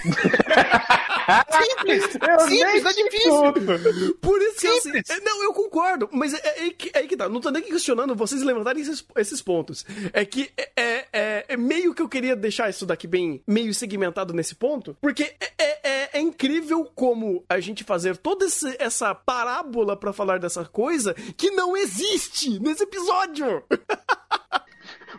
[1.63, 2.15] Simples!
[2.27, 4.13] Eu Simples, é difícil.
[4.21, 5.09] Por isso que Simples.
[5.09, 5.23] assim.
[5.23, 7.27] Não, eu concordo, mas é, é, é, aí que tá.
[7.29, 9.85] Não tô nem questionando vocês levantarem esses, esses pontos.
[10.13, 13.73] É que é, é, é, é, meio que eu queria deixar isso daqui bem meio
[13.73, 19.13] segmentado nesse ponto, porque é, é, é incrível como a gente fazer toda esse, essa
[19.13, 23.63] parábola para falar dessa coisa que não existe nesse episódio.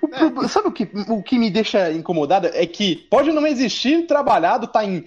[0.02, 0.48] O, é.
[0.48, 2.48] Sabe o que, o que me deixa incomodado?
[2.48, 5.04] É que pode não existir trabalhado, tá em,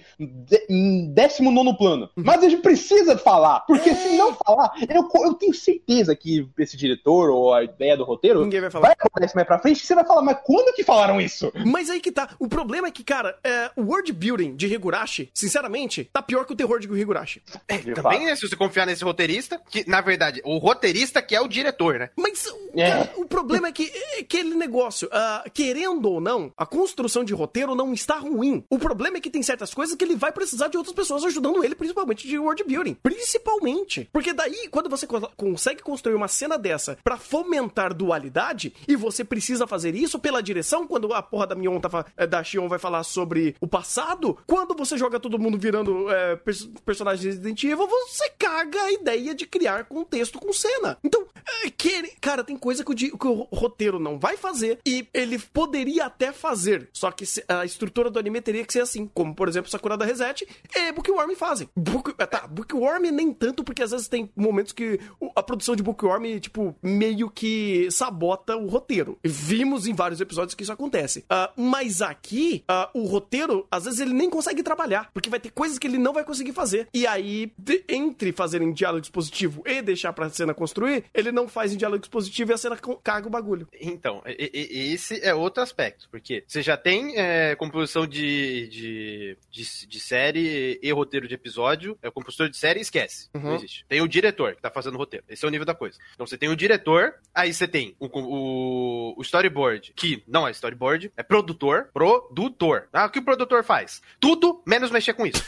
[0.68, 2.10] em 19 plano.
[2.16, 2.24] Uhum.
[2.24, 3.60] Mas a gente precisa falar.
[3.60, 3.94] Porque é.
[3.94, 8.42] se não falar, eu, eu tenho certeza que esse diretor ou a ideia do roteiro
[8.42, 8.94] Ninguém vai falar.
[9.14, 9.84] vai isso mais pra frente.
[9.84, 11.52] Você vai falar, mas quando que falaram isso?
[11.66, 12.28] Mas aí que tá.
[12.38, 16.52] O problema é que, cara, é, o world building de Higurashi, sinceramente, tá pior que
[16.52, 17.42] o terror de Higurashi.
[17.68, 18.36] É, também, né?
[18.36, 22.10] Se você confiar nesse roteirista, que na verdade, o roteirista que é o diretor, né?
[22.16, 22.90] Mas é.
[22.90, 27.22] cara, o problema é que é aquele negócio negócio, uh, querendo ou não, a construção
[27.22, 28.64] de roteiro não está ruim.
[28.68, 31.64] O problema é que tem certas coisas que ele vai precisar de outras pessoas ajudando
[31.64, 32.94] ele, principalmente de world building.
[32.94, 34.08] Principalmente.
[34.12, 39.24] Porque daí, quando você co consegue construir uma cena dessa para fomentar dualidade, e você
[39.24, 42.78] precisa fazer isso pela direção, quando a porra da Mion tá, eh, da Xion vai
[42.78, 48.30] falar sobre o passado, quando você joga todo mundo virando é, pers personagens Evil, você
[48.38, 50.98] caga a ideia de criar contexto com cena.
[51.04, 51.24] Então,
[51.64, 55.38] é, que, cara, tem coisa que o, que o roteiro não vai fazer e ele
[55.38, 59.48] poderia até fazer, só que a estrutura do anime teria que ser assim, como por
[59.48, 61.68] exemplo Sakura da Reset e Bookworm fazem.
[61.76, 65.00] Book, é, tá, Bookworm nem tanto, porque às vezes tem momentos que
[65.34, 69.18] a produção de Bookworm, tipo, meio que sabota o roteiro.
[69.22, 71.20] Vimos em vários episódios que isso acontece.
[71.20, 75.50] Uh, mas aqui, uh, o roteiro, às vezes ele nem consegue trabalhar, porque vai ter
[75.50, 76.88] coisas que ele não vai conseguir fazer.
[76.92, 81.48] E aí, de, entre fazer em diálogo expositivo e deixar pra cena construir, ele não
[81.48, 83.66] faz em diálogo expositivo e a cena caga o bagulho.
[83.80, 84.22] Então,
[84.70, 90.00] e, esse é outro aspecto, porque você já tem é, composição de, de, de, de,
[90.00, 93.42] série e roteiro de episódio, é o compositor de série esquece, uhum.
[93.42, 93.84] não existe.
[93.88, 95.98] Tem o diretor que tá fazendo o roteiro, esse é o nível da coisa.
[96.14, 100.50] Então você tem o diretor, aí você tem o, o, o storyboard, que não é
[100.50, 102.88] storyboard, é produtor, produtor.
[102.92, 104.02] Ah, o que o produtor faz?
[104.20, 105.42] Tudo menos mexer com isso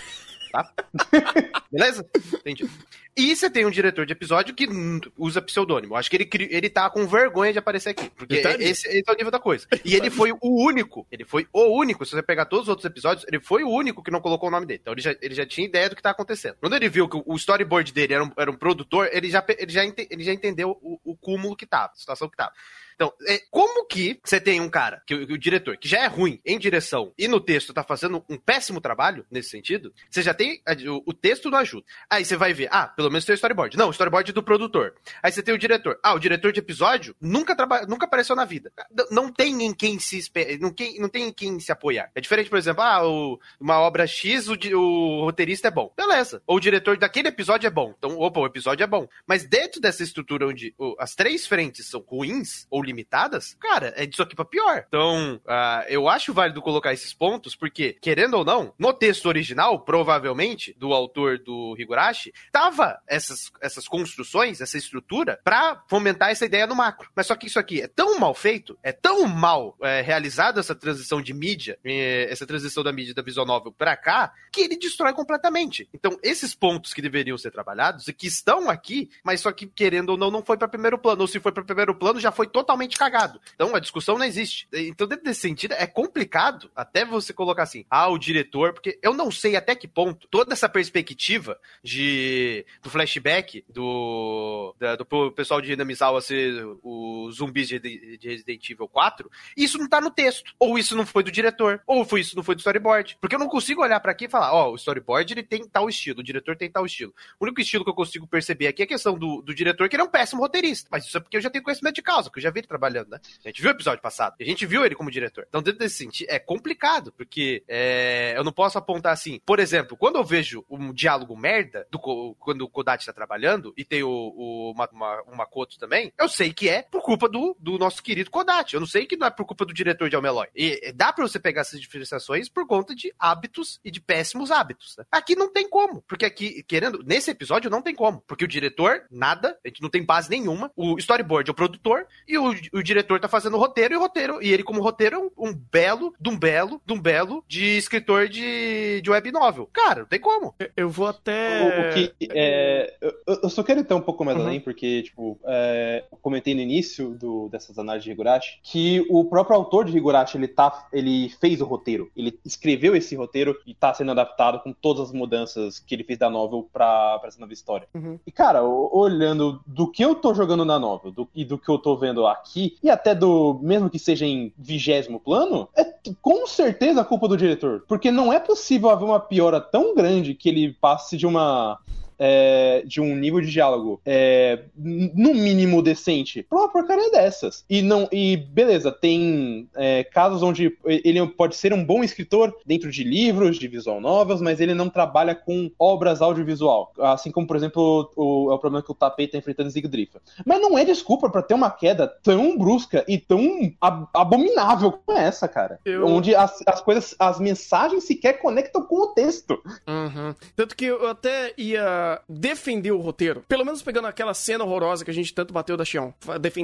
[0.55, 0.73] tá?
[1.73, 2.07] Beleza?
[2.35, 2.71] Entendi.
[3.17, 4.69] E você tem um diretor de episódio que
[5.17, 5.97] usa pseudônimo.
[5.97, 8.11] Acho que ele, ele tá com vergonha de aparecer aqui.
[8.11, 9.67] Porque esse, esse, é o nível da coisa.
[9.85, 11.07] E ele foi o único.
[11.11, 12.05] Ele foi o único.
[12.05, 14.53] Se você pegar todos os outros episódios, ele foi o único que não colocou o
[14.53, 14.81] nome dele.
[14.81, 16.57] Então ele já, ele já tinha ideia do que tá acontecendo.
[16.61, 19.73] Quando ele viu que o storyboard dele era um, era um produtor, ele já, ele
[19.73, 22.53] já, ele já entendeu o, o cúmulo que tava, a situação que tava.
[22.95, 26.07] Então, é, como que você tem um cara, que o, o, diretor, que já é
[26.07, 30.33] ruim em direção e no texto tá fazendo um péssimo trabalho nesse sentido, você já
[30.33, 30.63] tem.
[30.89, 31.85] O, o texto não ajuda.
[32.09, 33.77] Aí você vai ver, ah, pelo menos tem o storyboard.
[33.77, 34.95] Não, o storyboard é do produtor.
[35.23, 35.99] Aí você tem o diretor.
[36.03, 38.73] Ah, o diretor de episódio nunca, traba, nunca apareceu na vida.
[39.11, 40.23] Não, tem em quem se
[40.61, 42.11] não, tem, não tem em quem se apoiar.
[42.15, 45.93] É diferente, por exemplo, ah, o, uma obra X, o, o roteirista é bom.
[45.97, 46.43] Beleza.
[46.47, 47.95] Ou o diretor daquele episódio é bom.
[47.99, 49.09] Então, opa, o episódio é bom.
[49.27, 54.23] Mas dentro dessa estrutura onde as três frentes são ruins, ou limitadas, cara, é disso
[54.23, 54.85] aqui pra pior.
[54.87, 59.81] Então, uh, eu acho válido colocar esses pontos, porque, querendo ou não, no texto original,
[59.81, 66.67] provavelmente, do autor do Higurashi, tava essas, essas construções, essa estrutura, para fomentar essa ideia
[66.67, 67.11] no macro.
[67.15, 70.75] Mas só que isso aqui é tão mal feito, é tão mal é, realizado essa
[70.75, 74.77] transição de mídia, é, essa transição da mídia da visual novel pra cá, que ele
[74.77, 75.89] destrói completamente.
[75.93, 80.11] Então, esses pontos que deveriam ser trabalhados e que estão aqui, mas só que, querendo
[80.11, 81.23] ou não, não foi para primeiro plano.
[81.23, 83.41] Ou se foi para primeiro plano, já foi totalmente totalmente cagado.
[83.55, 84.69] Então a discussão não existe.
[84.73, 89.15] Então, dentro desse sentido, é complicado até você colocar assim, ah, o diretor, porque eu
[89.15, 95.61] não sei até que ponto toda essa perspectiva de do flashback do, da, do pessoal
[95.61, 100.53] de Hinamizawa ser os zumbis de, de Resident Evil 4, isso não tá no texto.
[100.59, 103.17] Ou isso não foi do diretor, ou foi isso não foi do storyboard.
[103.21, 105.67] Porque eu não consigo olhar para aqui e falar, ó, oh, o storyboard ele tem
[105.69, 107.15] tal estilo, o diretor tem tal estilo.
[107.39, 109.97] O único estilo que eu consigo perceber aqui é a questão do, do diretor, que
[109.97, 110.89] ele é um péssimo roteirista.
[110.91, 112.69] Mas isso é porque eu já tenho conhecimento de causa, que eu já vi ele
[112.69, 113.21] trabalhando, né?
[113.45, 115.45] A gente viu o episódio passado, a gente viu ele como diretor.
[115.49, 119.41] Então, dentro desse sentido, é complicado, porque é, eu não posso apontar assim.
[119.45, 121.99] Por exemplo, quando eu vejo um diálogo merda, do,
[122.39, 126.29] quando o Kodachi tá trabalhando, e tem o, o uma, uma, o Makoto também, eu
[126.29, 128.75] sei que é por culpa do, do nosso querido Kodachi.
[128.75, 130.49] Eu não sei que não é por culpa do diretor de Almeloy.
[130.55, 134.97] E dá para você pegar essas diferenciações por conta de hábitos e de péssimos hábitos.
[134.97, 135.05] Né?
[135.11, 139.05] Aqui não tem como, porque aqui, querendo, nesse episódio não tem como, porque o diretor,
[139.11, 140.71] nada, a gente não tem base nenhuma.
[140.77, 144.01] O storyboard é o produtor e o, o diretor tá fazendo o roteiro e o
[144.01, 147.45] roteiro, e ele como roteiro é um, um belo, de um belo, de um belo
[147.49, 149.69] de escritor de, de web novel.
[149.73, 150.55] Cara, não tem como.
[150.77, 151.63] Eu vou até.
[151.63, 154.45] O, o que, é, eu, eu, só quero então um pouco mais uhum.
[154.45, 159.25] além, porque, tipo, é, eu comentei no início do, dessas análises de Higurashi que o
[159.25, 162.11] próprio autor de Higurashi ele, tá, ele fez o roteiro.
[162.17, 166.19] Ele escreveu esse roteiro e tá sendo adaptado com todas as mudanças que ele fez
[166.19, 167.89] da novel pra, pra essa nova história.
[167.95, 168.19] Uhum.
[168.27, 171.79] E, cara, olhando do que eu tô jogando na novel do, e do que eu
[171.79, 172.44] tô vendo aqui,
[172.83, 175.85] e até do, mesmo que seja em vigésimo plano, é
[176.21, 177.85] com certeza a culpa do diretor.
[177.89, 181.79] Porque não é possível haver uma piora tão grande que ele passe de uma
[182.19, 187.65] é, de um nível de diálogo é, no mínimo decente pra uma porcaria dessas.
[187.69, 192.91] E não e beleza, tem é, casos onde ele pode ser um bom escritor dentro
[192.91, 196.93] de livros, de visual novels, mas ele não trabalha com obras audiovisual.
[196.99, 200.21] Assim como, por exemplo, o, é o problema que o Tapete tá enfrentando Zig Drifa.
[200.45, 205.19] Mas não é desculpa para ter uma queda tão brusca e tão ab abominável como
[205.19, 205.81] essa, cara.
[205.85, 206.07] Eu...
[206.07, 209.61] Onde as, as coisas, as mensagens sequer conectam com o texto.
[209.87, 210.35] Uhum.
[210.57, 213.45] Tanto que eu até ia defender o roteiro.
[213.49, 216.13] Pelo menos pegando aquela cena horrorosa que a gente tanto bateu da Xion.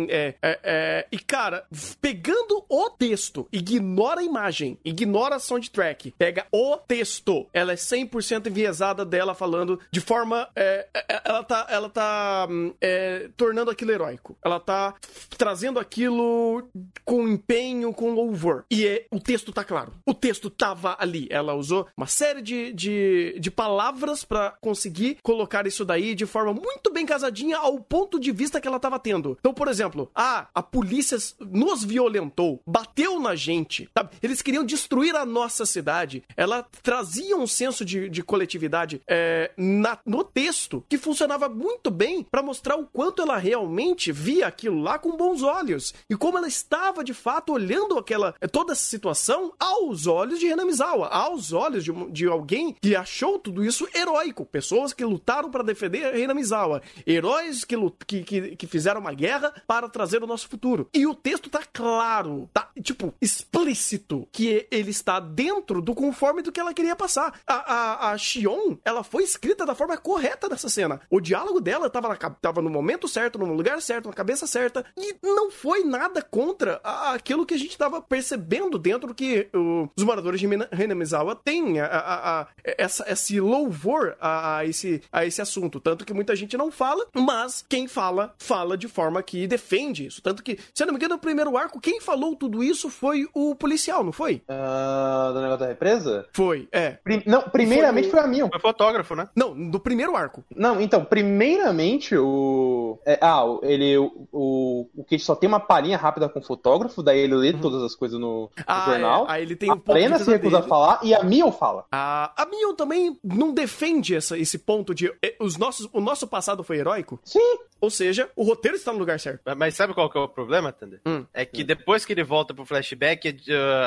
[0.09, 1.65] É, é, é, e, cara,
[2.01, 7.47] pegando o texto, ignora a imagem, ignora a soundtrack, pega o texto.
[7.53, 10.49] Ela é 100% enviesada dela falando de forma.
[10.55, 14.37] É, é, ela tá, ela tá hum, é, tornando aquilo heróico.
[14.45, 14.95] Ela tá
[15.37, 16.69] trazendo aquilo
[17.05, 18.65] com empenho, com louvor.
[18.71, 19.93] E é, o texto tá claro.
[20.07, 21.27] O texto tava ali.
[21.31, 26.53] Ela usou uma série de, de, de palavras para conseguir colocar isso daí de forma
[26.53, 29.37] muito bem casadinha ao ponto de vista que ela estava tendo.
[29.39, 34.11] Então, por exemplo, ah, a polícia nos violentou, bateu na gente, sabe?
[34.21, 36.25] Eles queriam destruir a nossa cidade.
[36.37, 42.25] Ela trazia um senso de, de coletividade é, na, no texto que funcionava muito bem
[42.25, 46.49] para mostrar o quanto ela realmente via aquilo lá com bons olhos e como ela
[46.49, 51.93] estava de fato olhando aquela toda essa situação aos olhos de Renamizawa, aos olhos de,
[52.11, 55.20] de alguém que achou tudo isso heróico, pessoas que lutaram
[55.51, 56.83] para defender Reina Misawa.
[57.07, 60.89] Heróis que, que, que, que, fizeram uma guerra para trazer o nosso futuro.
[60.93, 66.53] E o texto tá claro, tá, tipo, explícito que ele está dentro do conforme do
[66.53, 67.41] que ela queria passar.
[67.47, 71.01] A, a, a Xion, ela foi escrita da forma correta nessa cena.
[71.11, 74.85] O diálogo dela tava, na, tava no momento certo, no lugar certo, na cabeça certa.
[74.97, 79.89] E não foi nada contra a, aquilo que a gente tava percebendo dentro que o,
[79.97, 85.03] os moradores de Reina Misawa têm a, a, a, essa, esse louvor a, a esse
[85.13, 85.81] a esse assunto.
[85.81, 90.23] Tanto que muita gente não fala, mas quem fala, fala de forma que defende isso.
[90.23, 93.29] Tanto que, se eu não me engano, no primeiro arco, quem falou tudo isso foi
[93.35, 94.43] o policial, não foi?
[94.49, 96.27] Uh, do negócio da represa?
[96.33, 96.91] Foi, é.
[97.03, 98.23] Prim não, primeiramente foi, o...
[98.23, 98.49] foi a Mion.
[98.49, 99.29] Foi fotógrafo, né?
[99.35, 100.45] Não, do primeiro arco.
[100.55, 102.99] Não, então, primeiramente o.
[103.05, 103.99] É, ah, ele.
[103.99, 107.51] O, o, o que só tem uma palhinha rápida com o fotógrafo, daí ele lê
[107.51, 107.61] uhum.
[107.61, 109.27] todas as coisas no, no ah, jornal.
[109.27, 109.33] É.
[109.33, 111.85] Aí ele tem um a Plena se recusa a falar e a Mion fala.
[111.91, 116.27] Ah, a Mion também não defende essa, esse ponto de eh, os nossos, o nosso
[116.27, 117.21] passado foi heróico?
[117.25, 117.59] Sim.
[117.81, 119.43] Ou seja, o roteiro está no lugar certo.
[119.57, 121.01] Mas sabe qual que é o problema, Thunder?
[121.07, 121.25] Hum.
[121.33, 123.37] É que depois que ele volta pro flashback,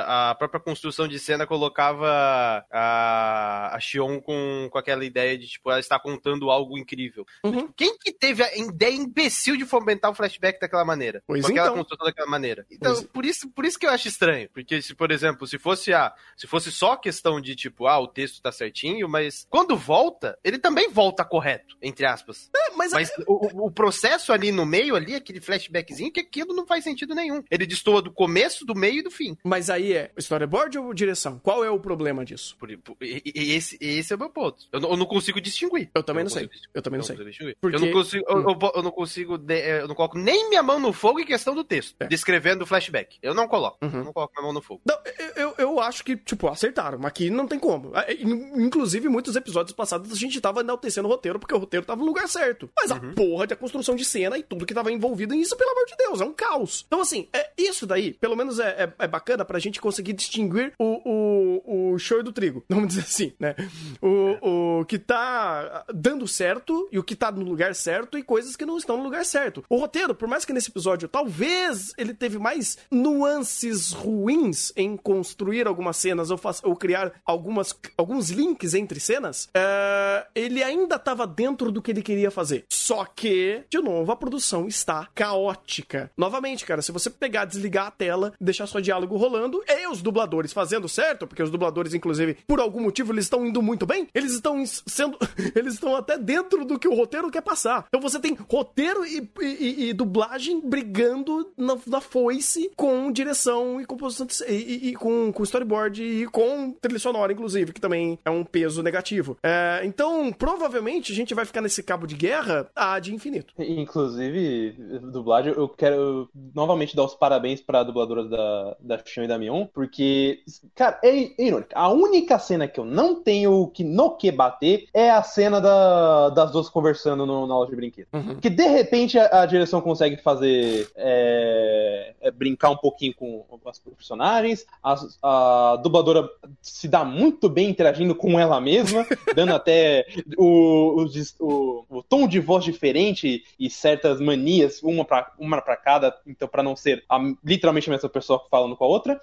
[0.06, 5.70] a própria construção de cena colocava a, a Xion com, com aquela ideia de, tipo,
[5.70, 7.26] ela está contando algo incrível.
[7.44, 7.72] Uhum.
[7.76, 11.22] Quem que teve a ideia imbecil de fomentar o flashback daquela maneira?
[11.28, 11.78] Pois com aquela então.
[11.78, 12.66] construção daquela maneira.
[12.72, 13.06] Então, pois...
[13.08, 14.50] por, isso, por isso que eu acho estranho.
[14.54, 18.08] Porque, se, por exemplo, se fosse, a, se fosse só questão de, tipo, ah, o
[18.08, 22.50] texto tá certinho, mas quando volta, ele também volta correto, entre aspas.
[22.56, 26.66] É, mas, mas o, o processo ali no meio, ali, aquele flashbackzinho, que aquilo não
[26.66, 27.44] faz sentido nenhum.
[27.52, 29.38] Ele destoa do começo, do meio e do fim.
[29.44, 31.38] Mas aí é storyboard ou direção?
[31.40, 32.56] Qual é o problema disso?
[32.58, 34.64] Por, por, e, e esse, esse é o meu ponto.
[34.72, 35.90] Eu, não- eu não consigo distinguir.
[35.94, 36.48] Eu também Eu não, sei.
[36.48, 37.18] consigo Eu também não sei.
[37.62, 40.64] Eu não consigo, eu, eu- eu não consigo, de- eh, eu não coloco nem minha
[40.64, 42.06] mão no fogo em questão do texto, É.
[42.08, 43.18] descrevendo o flashback.
[43.22, 43.78] Eu não coloco.
[43.84, 43.92] Uhum.
[44.00, 44.82] Eu não coloco minha mão no fogo.
[44.86, 44.98] Não,
[45.36, 46.98] eu, eu, acho que, tipo, acertaram.
[46.98, 47.92] Mas aqui não tem como.
[47.94, 51.86] Ah, in- Inclusive, muitos episódios passados a gente tava enaltecendo o roteiro porque o roteiro
[51.86, 52.70] tava no lugar certo.
[52.80, 55.72] Mas a porra de a construção de cena e tudo que tava envolvido nisso, pelo
[55.72, 56.86] amor de Deus, é um caos.
[56.88, 60.74] Então, assim, é, isso daí, pelo menos é, é, é bacana pra gente conseguir distinguir
[60.78, 62.64] o, o, o show do trigo.
[62.70, 63.56] Vamos dizer assim, né?
[64.00, 68.56] O, o que tá dando certo e o que tá no lugar certo e coisas
[68.56, 69.64] que não estão no lugar certo.
[69.68, 75.68] O roteiro, por mais que nesse episódio talvez ele teve mais nuances ruins em construir
[75.68, 81.72] algumas cenas ou, ou criar algumas, alguns links entre cenas, é, ele ainda estava dentro
[81.72, 82.66] do que ele queria fazer.
[82.70, 86.12] Só que, de novo, a produção está caótica.
[86.18, 90.54] Novamente, cara, se você pegar, desligar a tela, deixar só diálogo rolando, e os dubladores
[90.54, 94.34] fazendo certo, porque os dubladores, inclusive, por algum motivo, eles estão indo muito bem, eles
[94.34, 95.18] estão sendo.
[95.56, 97.86] Eles estão até dentro do que o roteiro quer passar.
[97.88, 103.86] Então você tem roteiro e, e- e- dublagem brigando na, na foice com direção e
[103.86, 108.30] composição de, e- e com, com storyboard e com trilha sonora, inclusive, que também é
[108.30, 109.38] um peso negativo.
[109.44, 113.53] É, então, provavelmente, a gente vai ficar nesse cabo de guerra a de infinito.
[113.60, 114.72] Inclusive,
[115.12, 120.42] dublagem, eu quero novamente dar os parabéns pra dubladora da, da e da Mion, porque,
[120.74, 121.70] cara, é, é irônico.
[121.76, 126.30] A única cena que eu não tenho que no que bater é a cena da-
[126.30, 128.08] das duas conversando no, na loja de brinquedo.
[128.14, 128.40] Uhum.
[128.40, 133.78] Que de repente a, a direção consegue fazer é, é, brincar um pouquinho com, as
[133.78, 136.28] personagens, a, a dubladora
[136.62, 140.06] se dá muito bem interagindo com ela mesma, dando até
[140.38, 141.06] o, o,
[141.40, 146.48] o- o tom de voz diferente e certas manias, uma pra, uma pra cada, então
[146.48, 149.20] pra não ser a- literalmente a mesma pessoa falando com a outra.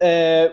[0.00, 0.52] É,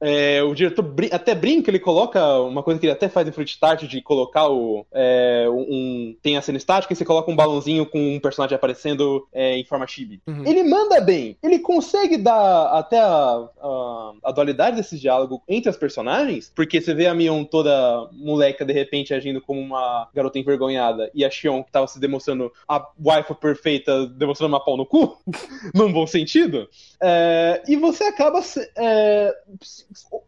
[0.00, 3.32] é, o diretor brin- até brinca, ele coloca uma coisa que ele até faz em
[3.32, 7.36] Fruit Tart de colocar o é, um tem a cena estática e você coloca um
[7.36, 10.20] balãozinho com um personagem aparecendo é, em forma chibi.
[10.26, 10.44] Uhum.
[10.46, 15.76] Ele manda bem, ele consegue dar até a, a, a dualidade desse diálogo entre as
[15.76, 21.10] personagens, porque você vê a Mion toda moleca de repente agindo como uma garota envergonhada
[21.14, 25.16] e a Xion que tava se demonstrando a waifu perfeita, demonstrando uma pau no cu,
[25.74, 26.68] num bom sentido.
[27.02, 28.40] É, e você acaba.
[28.76, 29.34] É,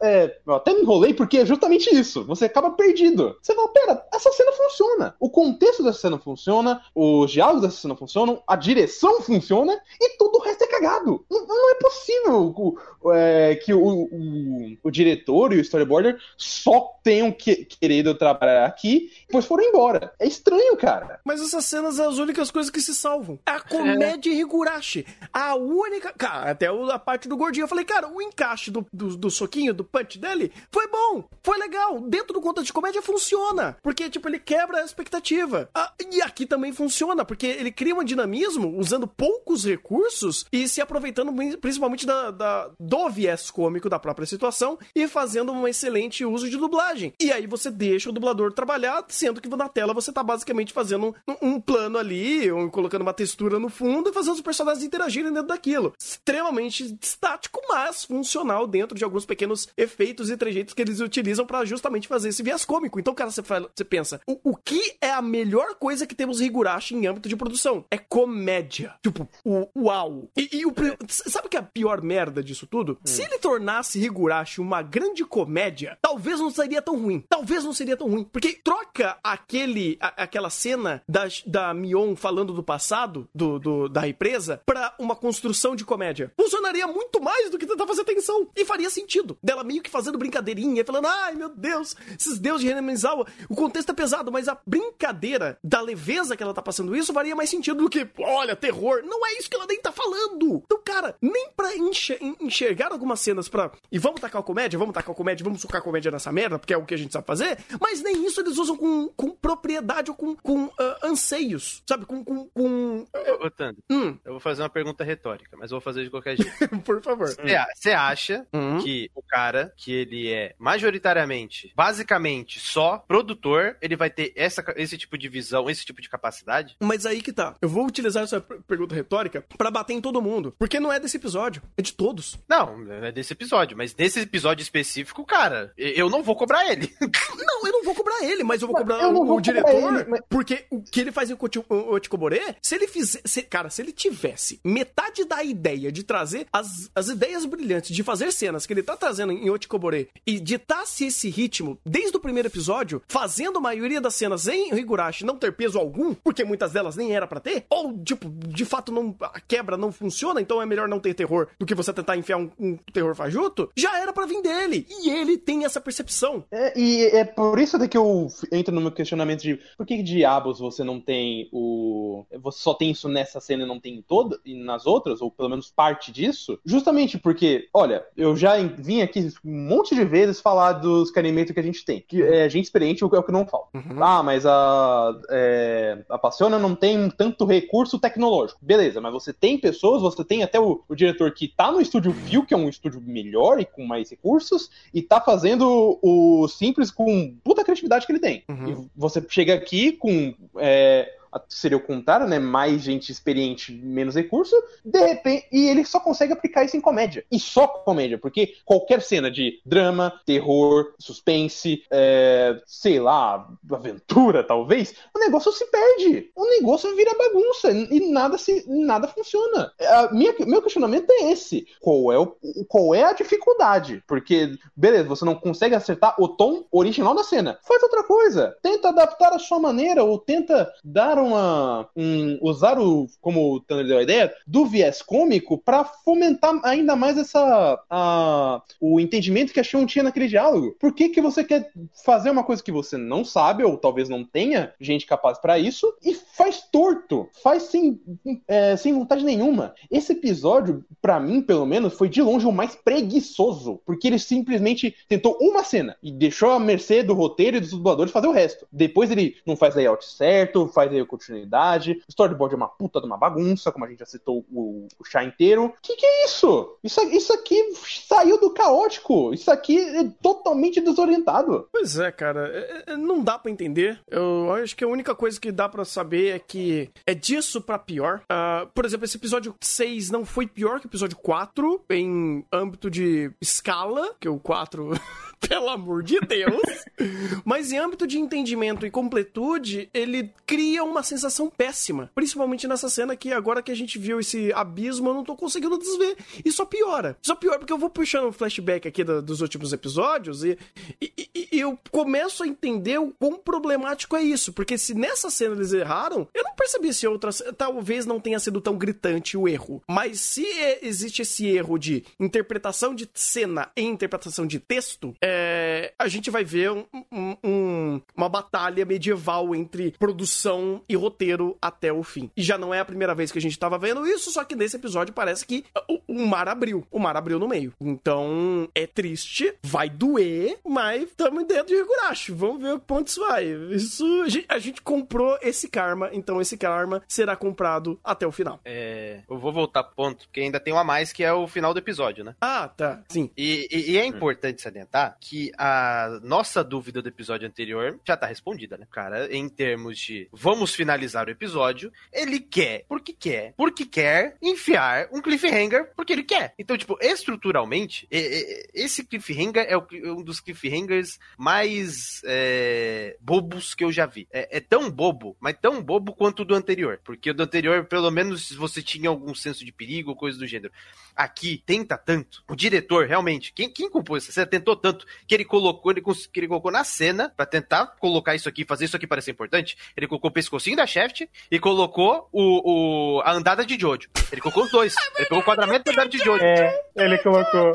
[0.03, 2.25] é, eu até me enrolei porque é justamente isso.
[2.25, 3.37] Você acaba perdido.
[3.41, 5.15] Você fala, pera, essa cena funciona.
[5.21, 10.39] O contexto dessa cena funciona, os diálogos dessa cena funcionam, a direção funciona e tudo
[10.39, 11.25] o resto é cagado.
[11.31, 16.93] Não, não é possível o- é, que o, o, o diretor e o storyboarder só
[17.03, 20.13] tenham que, querido trabalhar aqui e depois foram embora.
[20.19, 21.21] É estranho, cara.
[21.25, 23.39] Mas essas cenas são as únicas coisas que se salvam.
[23.47, 25.07] É a comédia Higurashi.
[25.33, 26.13] A única.
[26.17, 27.65] Cara, até a parte do gordinho.
[27.65, 31.25] Eu falei, cara, o encaixe do, do, do soquinho, do punch dele, foi bom.
[31.43, 32.01] Foi legal.
[32.01, 33.77] Dentro do contexto de comédia funciona.
[33.83, 35.69] Porque, tipo, ele quebra a expectativa.
[35.75, 40.81] Ah, e aqui também funciona, porque ele cria um dinamismo usando poucos recursos e se
[40.81, 46.49] aproveitando principalmente da, da- do viés cômico da própria situação e fazendo um excelente uso
[46.49, 47.13] de dublagem.
[47.21, 51.15] E aí você deixa o dublador trabalhar, sendo que na tela você tá basicamente fazendo
[51.29, 55.31] um, um plano ali, ou colocando uma textura no fundo e fazendo os personagens interagirem
[55.33, 55.93] dentro daquilo.
[56.01, 61.65] Extremamente estático, mas funcional dentro de alguns pequenos efeitos e trejeitos que eles utilizam pra
[61.65, 62.99] justamente fazer esse viés cômico.
[62.99, 66.41] Então, cara, você, fala- você pensa, o, o que é a melhor coisa que temos
[66.41, 67.85] Higurashi em âmbito de produção?
[67.91, 68.95] É comédia.
[69.03, 70.29] Tipo, o, uau.
[70.37, 70.75] E, e o,
[71.09, 72.99] sabe o que é a pior merda disso tudo?
[73.05, 77.25] Se ele tornasse Higurashi uma grande comédia, talvez não seria tão ruim.
[77.29, 78.25] Talvez não seria tão ruim.
[78.25, 84.01] Porque troca aquele, a- aquela cena da, da Mion falando do passado, do, do- da
[84.01, 86.33] represa, pra uma construção de comédia.
[86.39, 88.49] Funcionaria muito mais do que tentar fazer tensão.
[88.57, 89.37] E faria sentido.
[89.43, 93.27] Dela meio que fazendo brincadeirinha, falando, ai meu Deus, esses deuses de Renemizawa.
[93.49, 97.35] O contexto é pesado, mas a brincadeira da leveza que ela tá passando isso faria
[97.37, 99.03] mais sentido do que, olha, terror.
[99.05, 100.42] Não é isso que ela nem tá falando.
[100.65, 103.71] Então, cara, nem pra enxer- en- enxergar algumas cenas pra.
[103.91, 106.59] E vamos tacar a comédia, vamos tacar a comédia, vamos socar a comédia nessa merda,
[106.59, 107.59] porque é o que a gente sabe fazer.
[107.81, 112.05] Mas nem isso eles usam com, com propriedade ou com, com ah, anseios, sabe?
[112.07, 112.25] Com.
[112.25, 113.07] com, com...
[113.41, 116.37] Ô, Tando, Hum, eu vou fazer uma pergunta retórica, mas eu vou fazer de qualquer
[116.37, 116.53] jeito.
[116.85, 117.29] por favor.
[117.75, 118.79] Você acha Hum.
[118.79, 124.97] que o cara, que ele é majoritariamente, basicamente só produtor, ele vai ter essa, esse
[124.97, 126.77] tipo de visão, esse tipo de capacidade?
[126.81, 127.55] Mas aí que tá.
[127.61, 130.55] Eu vou utilizar essa per- pergunta retórica pra bater em todo mundo mundo.
[130.59, 132.39] Porque não é desse episódio, é de todos.
[132.49, 136.93] Não, é desse episódio, mas nesse episódio específico, cara, eu não vou cobrar ele.
[137.01, 140.05] não, eu não vou cobrar ele, mas eu vou cobrar eu o, o diretor, ele,
[140.09, 140.21] mas...
[140.29, 141.37] porque o que ele faz em
[141.69, 146.91] Otikoboré, se ele fizer, se, cara, se ele tivesse metade da ideia de trazer as,
[146.95, 151.29] as ideias brilhantes de fazer cenas que ele tá trazendo em Otikoboré e ditasse esse
[151.29, 155.79] ritmo desde o primeiro episódio, fazendo a maioria das cenas em Higurashi não ter peso
[155.79, 159.77] algum, porque muitas delas nem era para ter, ou tipo, de fato não a quebra
[159.77, 162.77] não funciona, então é melhor não ter terror do que você tentar enfiar um, um
[162.93, 164.87] terror fajuto, já era para vir dele.
[164.89, 166.45] E ele tem essa percepção.
[166.51, 170.61] É, e é por isso que eu entro no meu questionamento de por que diabos
[170.61, 172.25] você não tem o.
[172.41, 175.31] Você só tem isso nessa cena e não tem em toda e nas outras, ou
[175.31, 176.59] pelo menos parte disso?
[176.65, 181.61] Justamente porque, olha, eu já vim aqui um monte de vezes falar dos canimentos que
[181.61, 182.05] a gente tem.
[182.07, 183.77] Que é gente experiente é o que não falta.
[183.77, 184.03] Uhum.
[184.03, 188.61] Ah, mas a, é, a Passiona não tem tanto recurso tecnológico.
[188.63, 192.13] Beleza, mas você tem pessoas, você tem até o, o diretor que tá no estúdio
[192.13, 196.91] View, que é um estúdio melhor e com mais recursos, e tá fazendo o simples
[196.91, 198.45] com puta criatividade que ele tem.
[198.49, 198.69] Uhum.
[198.69, 200.35] E você chega aqui com.
[200.59, 201.19] É,
[201.49, 202.39] seria o contrário, né?
[202.39, 204.55] Mais gente experiente, menos recurso,
[204.85, 207.25] de repente, e ele só consegue aplicar isso em comédia.
[207.31, 214.95] E só comédia, porque qualquer cena de drama, terror, suspense, é, sei lá, aventura, talvez,
[215.15, 216.31] o negócio se perde.
[216.35, 219.73] O negócio vira bagunça e nada se nada funciona.
[219.81, 221.67] A minha, meu questionamento é esse.
[221.81, 222.37] Qual é, o,
[222.69, 224.03] qual é a dificuldade?
[224.07, 227.59] Porque, beleza, você não consegue acertar o tom original da cena.
[227.63, 228.57] Faz outra coisa.
[228.63, 231.89] Tenta adaptar a sua maneira ou tenta dar uma.
[231.97, 233.07] Um, usar o.
[233.21, 237.83] Como o Tanner deu a ideia, do viés cômico para fomentar ainda mais essa.
[237.89, 240.77] A, o entendimento que a Sean tinha naquele diálogo.
[240.79, 241.71] Por que, que você quer
[242.05, 245.93] fazer uma coisa que você não sabe, ou talvez não tenha gente capaz para isso,
[246.05, 248.01] e faz torto, faz sem,
[248.49, 249.75] é, sem vontade nenhuma.
[249.91, 254.95] Esse episódio, para mim, pelo menos, foi de longe o mais preguiçoso, porque ele simplesmente
[255.09, 258.67] tentou uma cena e deixou a mercê do roteiro e dos dubladores fazer o resto.
[258.71, 261.93] Depois ele não faz layout certo, faz continuidade.
[261.93, 265.05] O storyboard é uma puta de uma bagunça, como a gente já citou o, o
[265.05, 265.73] chá inteiro.
[265.83, 266.79] Que que é isso?
[266.83, 267.75] Isso, isso aqui
[268.07, 269.33] saiu do caótico.
[269.35, 271.69] Isso aqui é totalmente desorientado.
[271.71, 272.49] Pois é, cara.
[272.49, 274.01] É, é, não dá para entender.
[274.11, 277.79] Eu acho que a única coisa que dá para saber é que é disso para
[277.79, 278.23] pior.
[278.25, 282.91] Uh, por exemplo, esse episódio 6 não foi pior que o episódio 4 em âmbito
[282.91, 284.91] de escala, que o 4
[285.49, 286.63] pelo amor de Deus.
[287.45, 292.11] Mas em âmbito de entendimento e completude, ele cria uma sensação péssima.
[292.15, 295.79] Principalmente nessa cena que agora que a gente viu esse abismo, eu não tô conseguindo
[295.79, 296.17] desver.
[296.45, 297.17] E só piora.
[297.23, 300.59] Só piora porque eu vou puxando um flashback aqui do, dos últimos episódios e,
[301.01, 304.53] e, e, e, eu começo a entender o quão problemático é isso.
[304.53, 307.43] Porque se nessa cena eles erraram, eu não percebi se outras.
[307.57, 309.83] Talvez não tenha sido tão gritante o erro.
[309.89, 315.93] Mas se é, existe esse erro de interpretação de cena e interpretação de texto, é,
[315.99, 321.93] a gente vai ver um, um, um, uma batalha medieval entre produção e roteiro até
[321.93, 322.31] o fim.
[322.37, 324.55] E já não é a primeira vez que a gente tava vendo isso, só que
[324.55, 326.87] nesse episódio parece que o, o mar abriu.
[326.91, 327.73] O mar abriu no meio.
[327.81, 332.33] Então é triste, vai doer, mas estamos dentro de Higurashi.
[332.33, 333.45] Vamos ver o ponto isso vai.
[333.71, 338.33] Isso, a gente, a gente, comprou esse karma, então esse karma será comprado até o
[338.33, 338.61] final.
[338.65, 341.47] É, eu vou voltar pro ponto, porque ainda tem um a mais que é o
[341.47, 342.35] final do episódio, né?
[342.41, 343.03] Ah, tá.
[343.09, 343.31] Sim.
[343.37, 348.27] E, e, e é importante salientar que a nossa dúvida do episódio anterior já tá
[348.27, 348.87] respondida, né?
[348.91, 355.09] Cara, em termos de vamos finalizar o episódio, ele quer, porque quer, porque quer enfiar
[355.13, 356.55] um cliffhanger porque ele quer.
[356.59, 359.77] Então, tipo, estruturalmente, esse cliffhanger é
[360.11, 364.27] um dos cliffhangers mais é, bobos que eu já vi.
[364.33, 367.01] É, é, tão bobo, mas tão bobo quanto o do anterior.
[367.05, 370.73] Porque o do anterior, pelo menos, você tinha algum senso de perigo coisa do gênero.
[371.15, 372.43] Aqui, tenta tanto.
[372.49, 376.41] O diretor, realmente, quem, quem compôs essa cena, tentou tanto que ele colocou, ele, que
[376.41, 379.77] ele colocou na cena para tentar colocar isso aqui, fazer isso aqui parecer importante.
[379.97, 384.09] Ele colocou o pescocinho da Shaft e colocou o, o, a andada de Jojo.
[384.31, 384.95] Ele colocou os dois.
[385.17, 386.45] Ele colocou o quadramento da andada de Jojo.
[386.45, 387.73] É, ele colocou.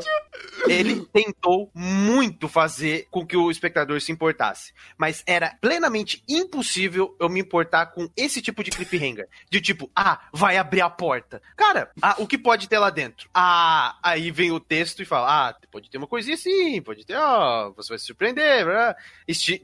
[0.66, 4.72] Ele tentou muito fazer com que o espectador se importasse.
[4.96, 9.28] Mas era plenamente impossível eu me importar com esse tipo de cliffhanger.
[9.50, 11.40] De tipo, ah, vai abrir a porta.
[11.56, 13.28] Cara, ah, o que pode ter lá dentro?
[13.34, 17.16] Ah, aí vem o texto e fala, ah, pode ter uma coisinha assim, pode ter,
[17.16, 18.66] ó, você vai se surpreender,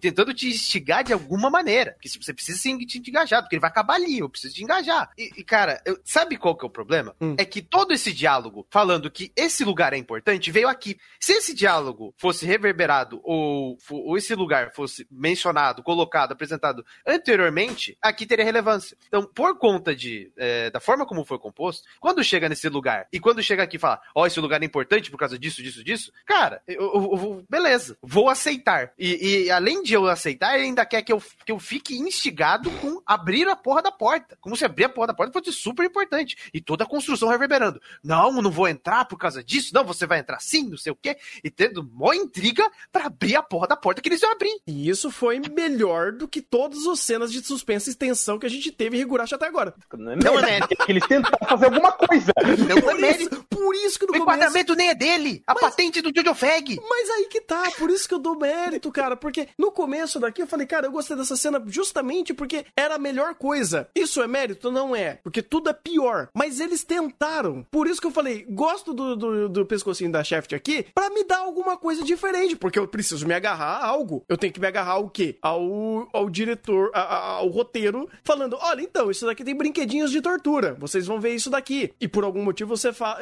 [0.01, 1.97] tentando te instigar de alguma maneira.
[2.01, 2.71] Que você precisa se
[3.15, 5.11] engajar, porque ele vai acabar ali, eu preciso te engajar.
[5.17, 7.15] E, e cara, eu, sabe qual que é o problema?
[7.21, 7.37] Hum.
[7.39, 10.99] É que todo esse diálogo falando que esse lugar é importante, veio aqui.
[11.21, 18.27] Se esse diálogo fosse reverberado ou, ou esse lugar fosse mencionado, colocado, apresentado anteriormente, aqui
[18.27, 18.97] teria relevância.
[19.07, 23.21] Então, por conta de é, da forma como foi composto, quando chega nesse lugar e
[23.21, 25.85] quando chega aqui e fala, ó, oh, esse lugar é importante por causa disso, disso,
[25.85, 28.93] disso, cara, eu, eu, eu, beleza, vou aceitar.
[28.99, 32.71] E, e, além de eu aceitar, ele ainda quer que eu, que eu fique instigado
[32.73, 34.37] com abrir a porra da porta.
[34.41, 36.37] Como se abrir a porra da porta fosse super importante.
[36.53, 37.81] E toda a construção reverberando.
[38.03, 40.97] Não, não vou entrar por causa disso, não, você vai entrar sim, não sei o
[40.97, 41.17] quê.
[41.43, 44.61] E tendo mó intriga para abrir a porra da porta que eles iam abrir.
[44.67, 48.51] E isso foi melhor do que todas as cenas de suspense e tensão que a
[48.51, 49.75] gente teve em Higurashi até agora.
[49.93, 52.33] Não é não é que eles tentaram fazer alguma coisa.
[52.69, 55.43] Não por é isso, por isso que no o enquadramento nem é dele.
[55.47, 56.81] A mas, patente do Jojo Fag.
[56.89, 59.17] Mas aí que tá, por isso que eu dou mérito, cara.
[59.17, 62.99] Porque no começo daqui eu falei, cara, eu gostei dessa cena justamente porque era a
[62.99, 63.89] melhor coisa.
[63.95, 64.71] Isso é mérito?
[64.71, 65.19] Não é.
[65.23, 66.29] Porque tudo é pior.
[66.35, 67.67] Mas eles tentaram.
[67.71, 71.25] Por isso que eu falei, gosto do, do, do pescocinho da Shaft aqui para me
[71.25, 72.57] dar alguma coisa diferente.
[72.57, 74.25] Porque eu preciso me agarrar a algo.
[74.29, 75.37] Eu tenho que me agarrar ao quê?
[75.43, 80.75] Ao, ao diretor, ao roteiro, falando: olha, então, isso daqui tem brinquedinhos de tortura.
[80.75, 81.93] Vocês vão ver isso daqui.
[82.01, 83.19] E por algum motivo você fala.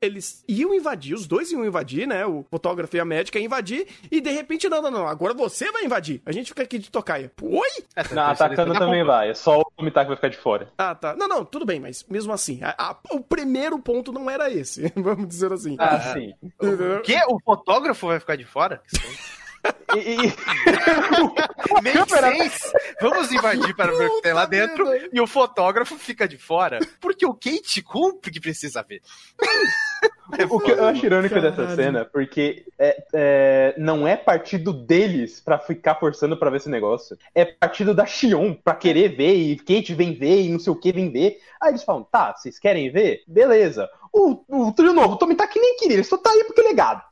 [0.00, 2.26] Eles iam invadir, os dois iam invadir, né?
[2.26, 3.86] O fotógrafo e a médica iam invadir.
[4.10, 5.06] E de repente, não, não, não.
[5.06, 6.20] Agora você vai invadir.
[6.24, 7.30] A gente fica aqui de tocaia.
[7.40, 7.68] Oi?
[8.12, 9.30] Não, atacando também vai.
[9.30, 10.68] É só o Komitaka vai ficar de fora.
[10.76, 11.14] Ah, tá.
[11.14, 14.92] Não, não, tudo bem, mas mesmo assim, a, a, o primeiro ponto não era esse.
[14.96, 15.76] Vamos dizer assim.
[15.78, 16.34] Ah, sim.
[16.60, 17.16] O que?
[17.28, 18.82] O fotógrafo vai ficar de fora?
[19.96, 20.34] E, e...
[21.82, 21.98] Make
[23.00, 26.78] Vamos invadir para ver o que tem lá dentro e o fotógrafo fica de fora.
[27.00, 29.00] Porque o Kate cumpre que precisa ver.
[30.38, 31.56] É o que eu acho irônico Caralho.
[31.56, 36.68] dessa cena, porque é, é, não é partido deles pra ficar forçando pra ver esse
[36.68, 37.16] negócio.
[37.34, 40.76] É partido da Xion pra querer ver, e Kate vem ver, e não sei o
[40.76, 41.38] que vem ver.
[41.60, 43.22] Aí eles falam, tá, vocês querem ver?
[43.26, 43.88] Beleza.
[44.12, 47.02] O, o trio novo, o Tomitaki nem queria, ele só tá aí porque é legado.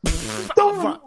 [0.44, 1.00] Então,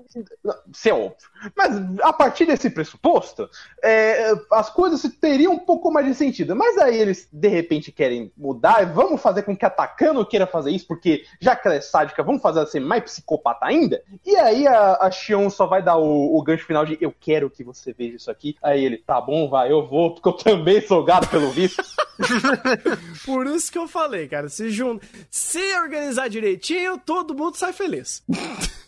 [0.72, 1.30] isso é óbvio.
[1.56, 3.50] Mas a partir desse pressuposto,
[3.84, 6.56] é, as coisas teriam um pouco mais de sentido.
[6.56, 10.72] Mas aí eles, de repente, querem mudar, vamos fazer com que a Takano queira fazer
[10.72, 14.02] isso, porque já que ela é sádica, vamos fazer ela ser mais psicopata ainda?
[14.26, 17.50] E aí a, a Shion só vai dar o, o gancho final de eu quero
[17.50, 18.56] que você veja isso aqui.
[18.62, 21.84] Aí ele, tá bom, vai, eu vou, porque eu também sou gato pelo visto.
[23.26, 28.24] Por isso que eu falei, cara, se junta, se organizar direitinho, todo mundo sai feliz.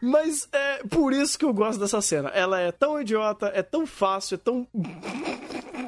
[0.00, 2.30] Mas é por isso que eu gosto dessa cena.
[2.30, 4.66] Ela é tão idiota, é tão fácil, é tão.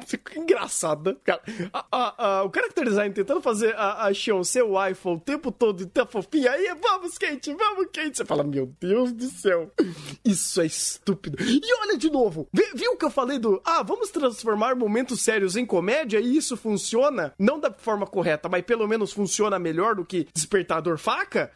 [0.05, 1.17] Fica engraçada.
[1.23, 1.41] Cara,
[1.73, 5.19] a, a, a, o character design tentando fazer a, a Xion ser o iPhone o
[5.19, 6.51] tempo todo e tá fofinha.
[6.51, 8.17] Aí, vamos, Kate, vamos, Kate.
[8.17, 9.71] Você fala, meu Deus do céu.
[10.23, 11.37] Isso é estúpido.
[11.41, 12.47] E olha de novo.
[12.53, 13.61] Viu o que eu falei do.
[13.65, 17.33] Ah, vamos transformar momentos sérios em comédia e isso funciona?
[17.39, 21.51] Não da forma correta, mas pelo menos funciona melhor do que Despertador Faca?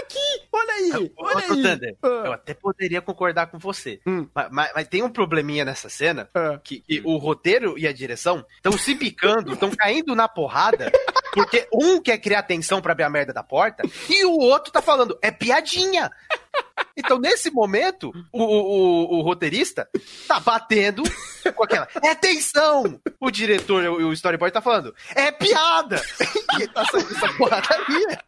[0.00, 0.42] Aqui!
[0.52, 1.12] Olha aí!
[1.16, 1.62] Olha aí!
[1.62, 2.22] Thunder, ah.
[2.26, 4.00] Eu até poderia concordar com você.
[4.06, 4.26] Hum.
[4.34, 6.58] Mas, mas, mas, tem um probleminha nessa cena ah.
[6.62, 7.39] que, que o roteiro
[7.76, 10.90] e a direção estão se picando, estão caindo na porrada,
[11.32, 14.82] porque um quer criar tensão para abrir a merda da porta e o outro tá
[14.82, 16.10] falando, é piadinha!
[16.96, 19.88] Então, nesse momento, o, o, o, roteirista
[20.28, 21.02] tá batendo
[21.54, 21.88] com aquela.
[22.02, 23.00] É tensão!
[23.18, 24.94] O diretor, o storyboard tá falando.
[25.14, 26.00] É piada!
[26.60, 28.18] E tá saindo essa porradaria.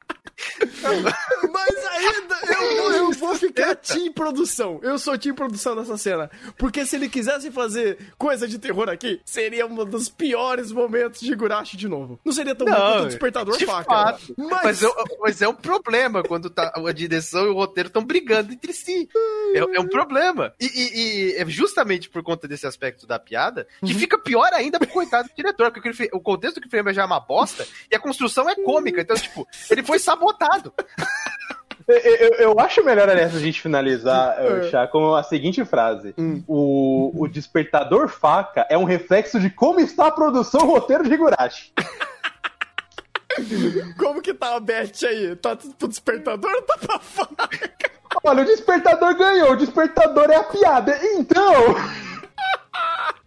[1.53, 4.81] Mas ainda eu, eu vou ficar team produção.
[4.83, 6.31] Eu sou team produção nessa cena.
[6.57, 11.35] Porque se ele quisesse fazer coisa de terror aqui, seria um dos piores momentos de
[11.35, 12.21] Gurashi de novo.
[12.25, 13.85] Não seria tão não, bom quanto o Despertador de faca.
[13.85, 14.35] Fato.
[14.37, 14.63] Mas...
[14.63, 18.53] Mas, eu, mas é um problema quando tá, a direção e o roteiro estão brigando
[18.53, 19.09] entre si.
[19.55, 20.55] É, é um problema.
[20.61, 23.99] E, e, e, é justamente por conta desse aspecto da piada que uhum.
[23.99, 25.71] fica pior ainda pro coitado do diretor.
[25.73, 29.01] Porque o contexto do que já é uma bosta e a construção é cômica.
[29.01, 30.73] Então, tipo, ele foi sabotado.
[31.89, 36.15] Eu, eu, eu, acho melhor, aliás, a gente finalizar, uh, Chá, com a seguinte frase:
[36.17, 36.43] hum.
[36.47, 41.73] o, o despertador faca é um reflexo de como está a produção roteiro de Higurashi.
[43.97, 45.35] Como que tá a Beth aí?
[45.37, 47.49] Tá pro despertador ou tá pra faca?
[48.23, 51.01] Olha, o despertador ganhou, o despertador é a piada.
[51.15, 51.75] Então.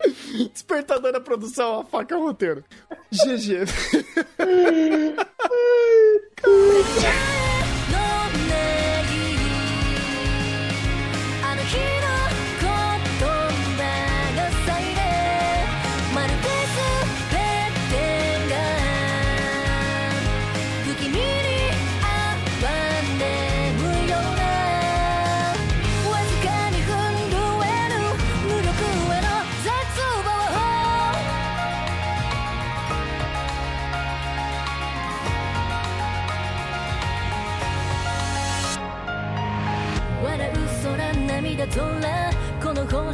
[0.54, 2.64] Despertador da produção, a faca é o roteiro.
[3.12, 3.66] GG.
[6.36, 7.35] good.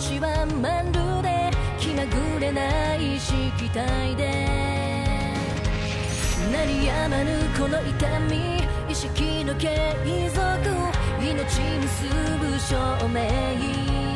[0.01, 4.33] 星はまるで気まぐれない色体で。
[6.51, 9.93] 鳴りやまぬこの痛み意識の継
[10.33, 10.41] 続
[11.19, 12.75] 命結ぶ証
[13.09, 14.10] 明。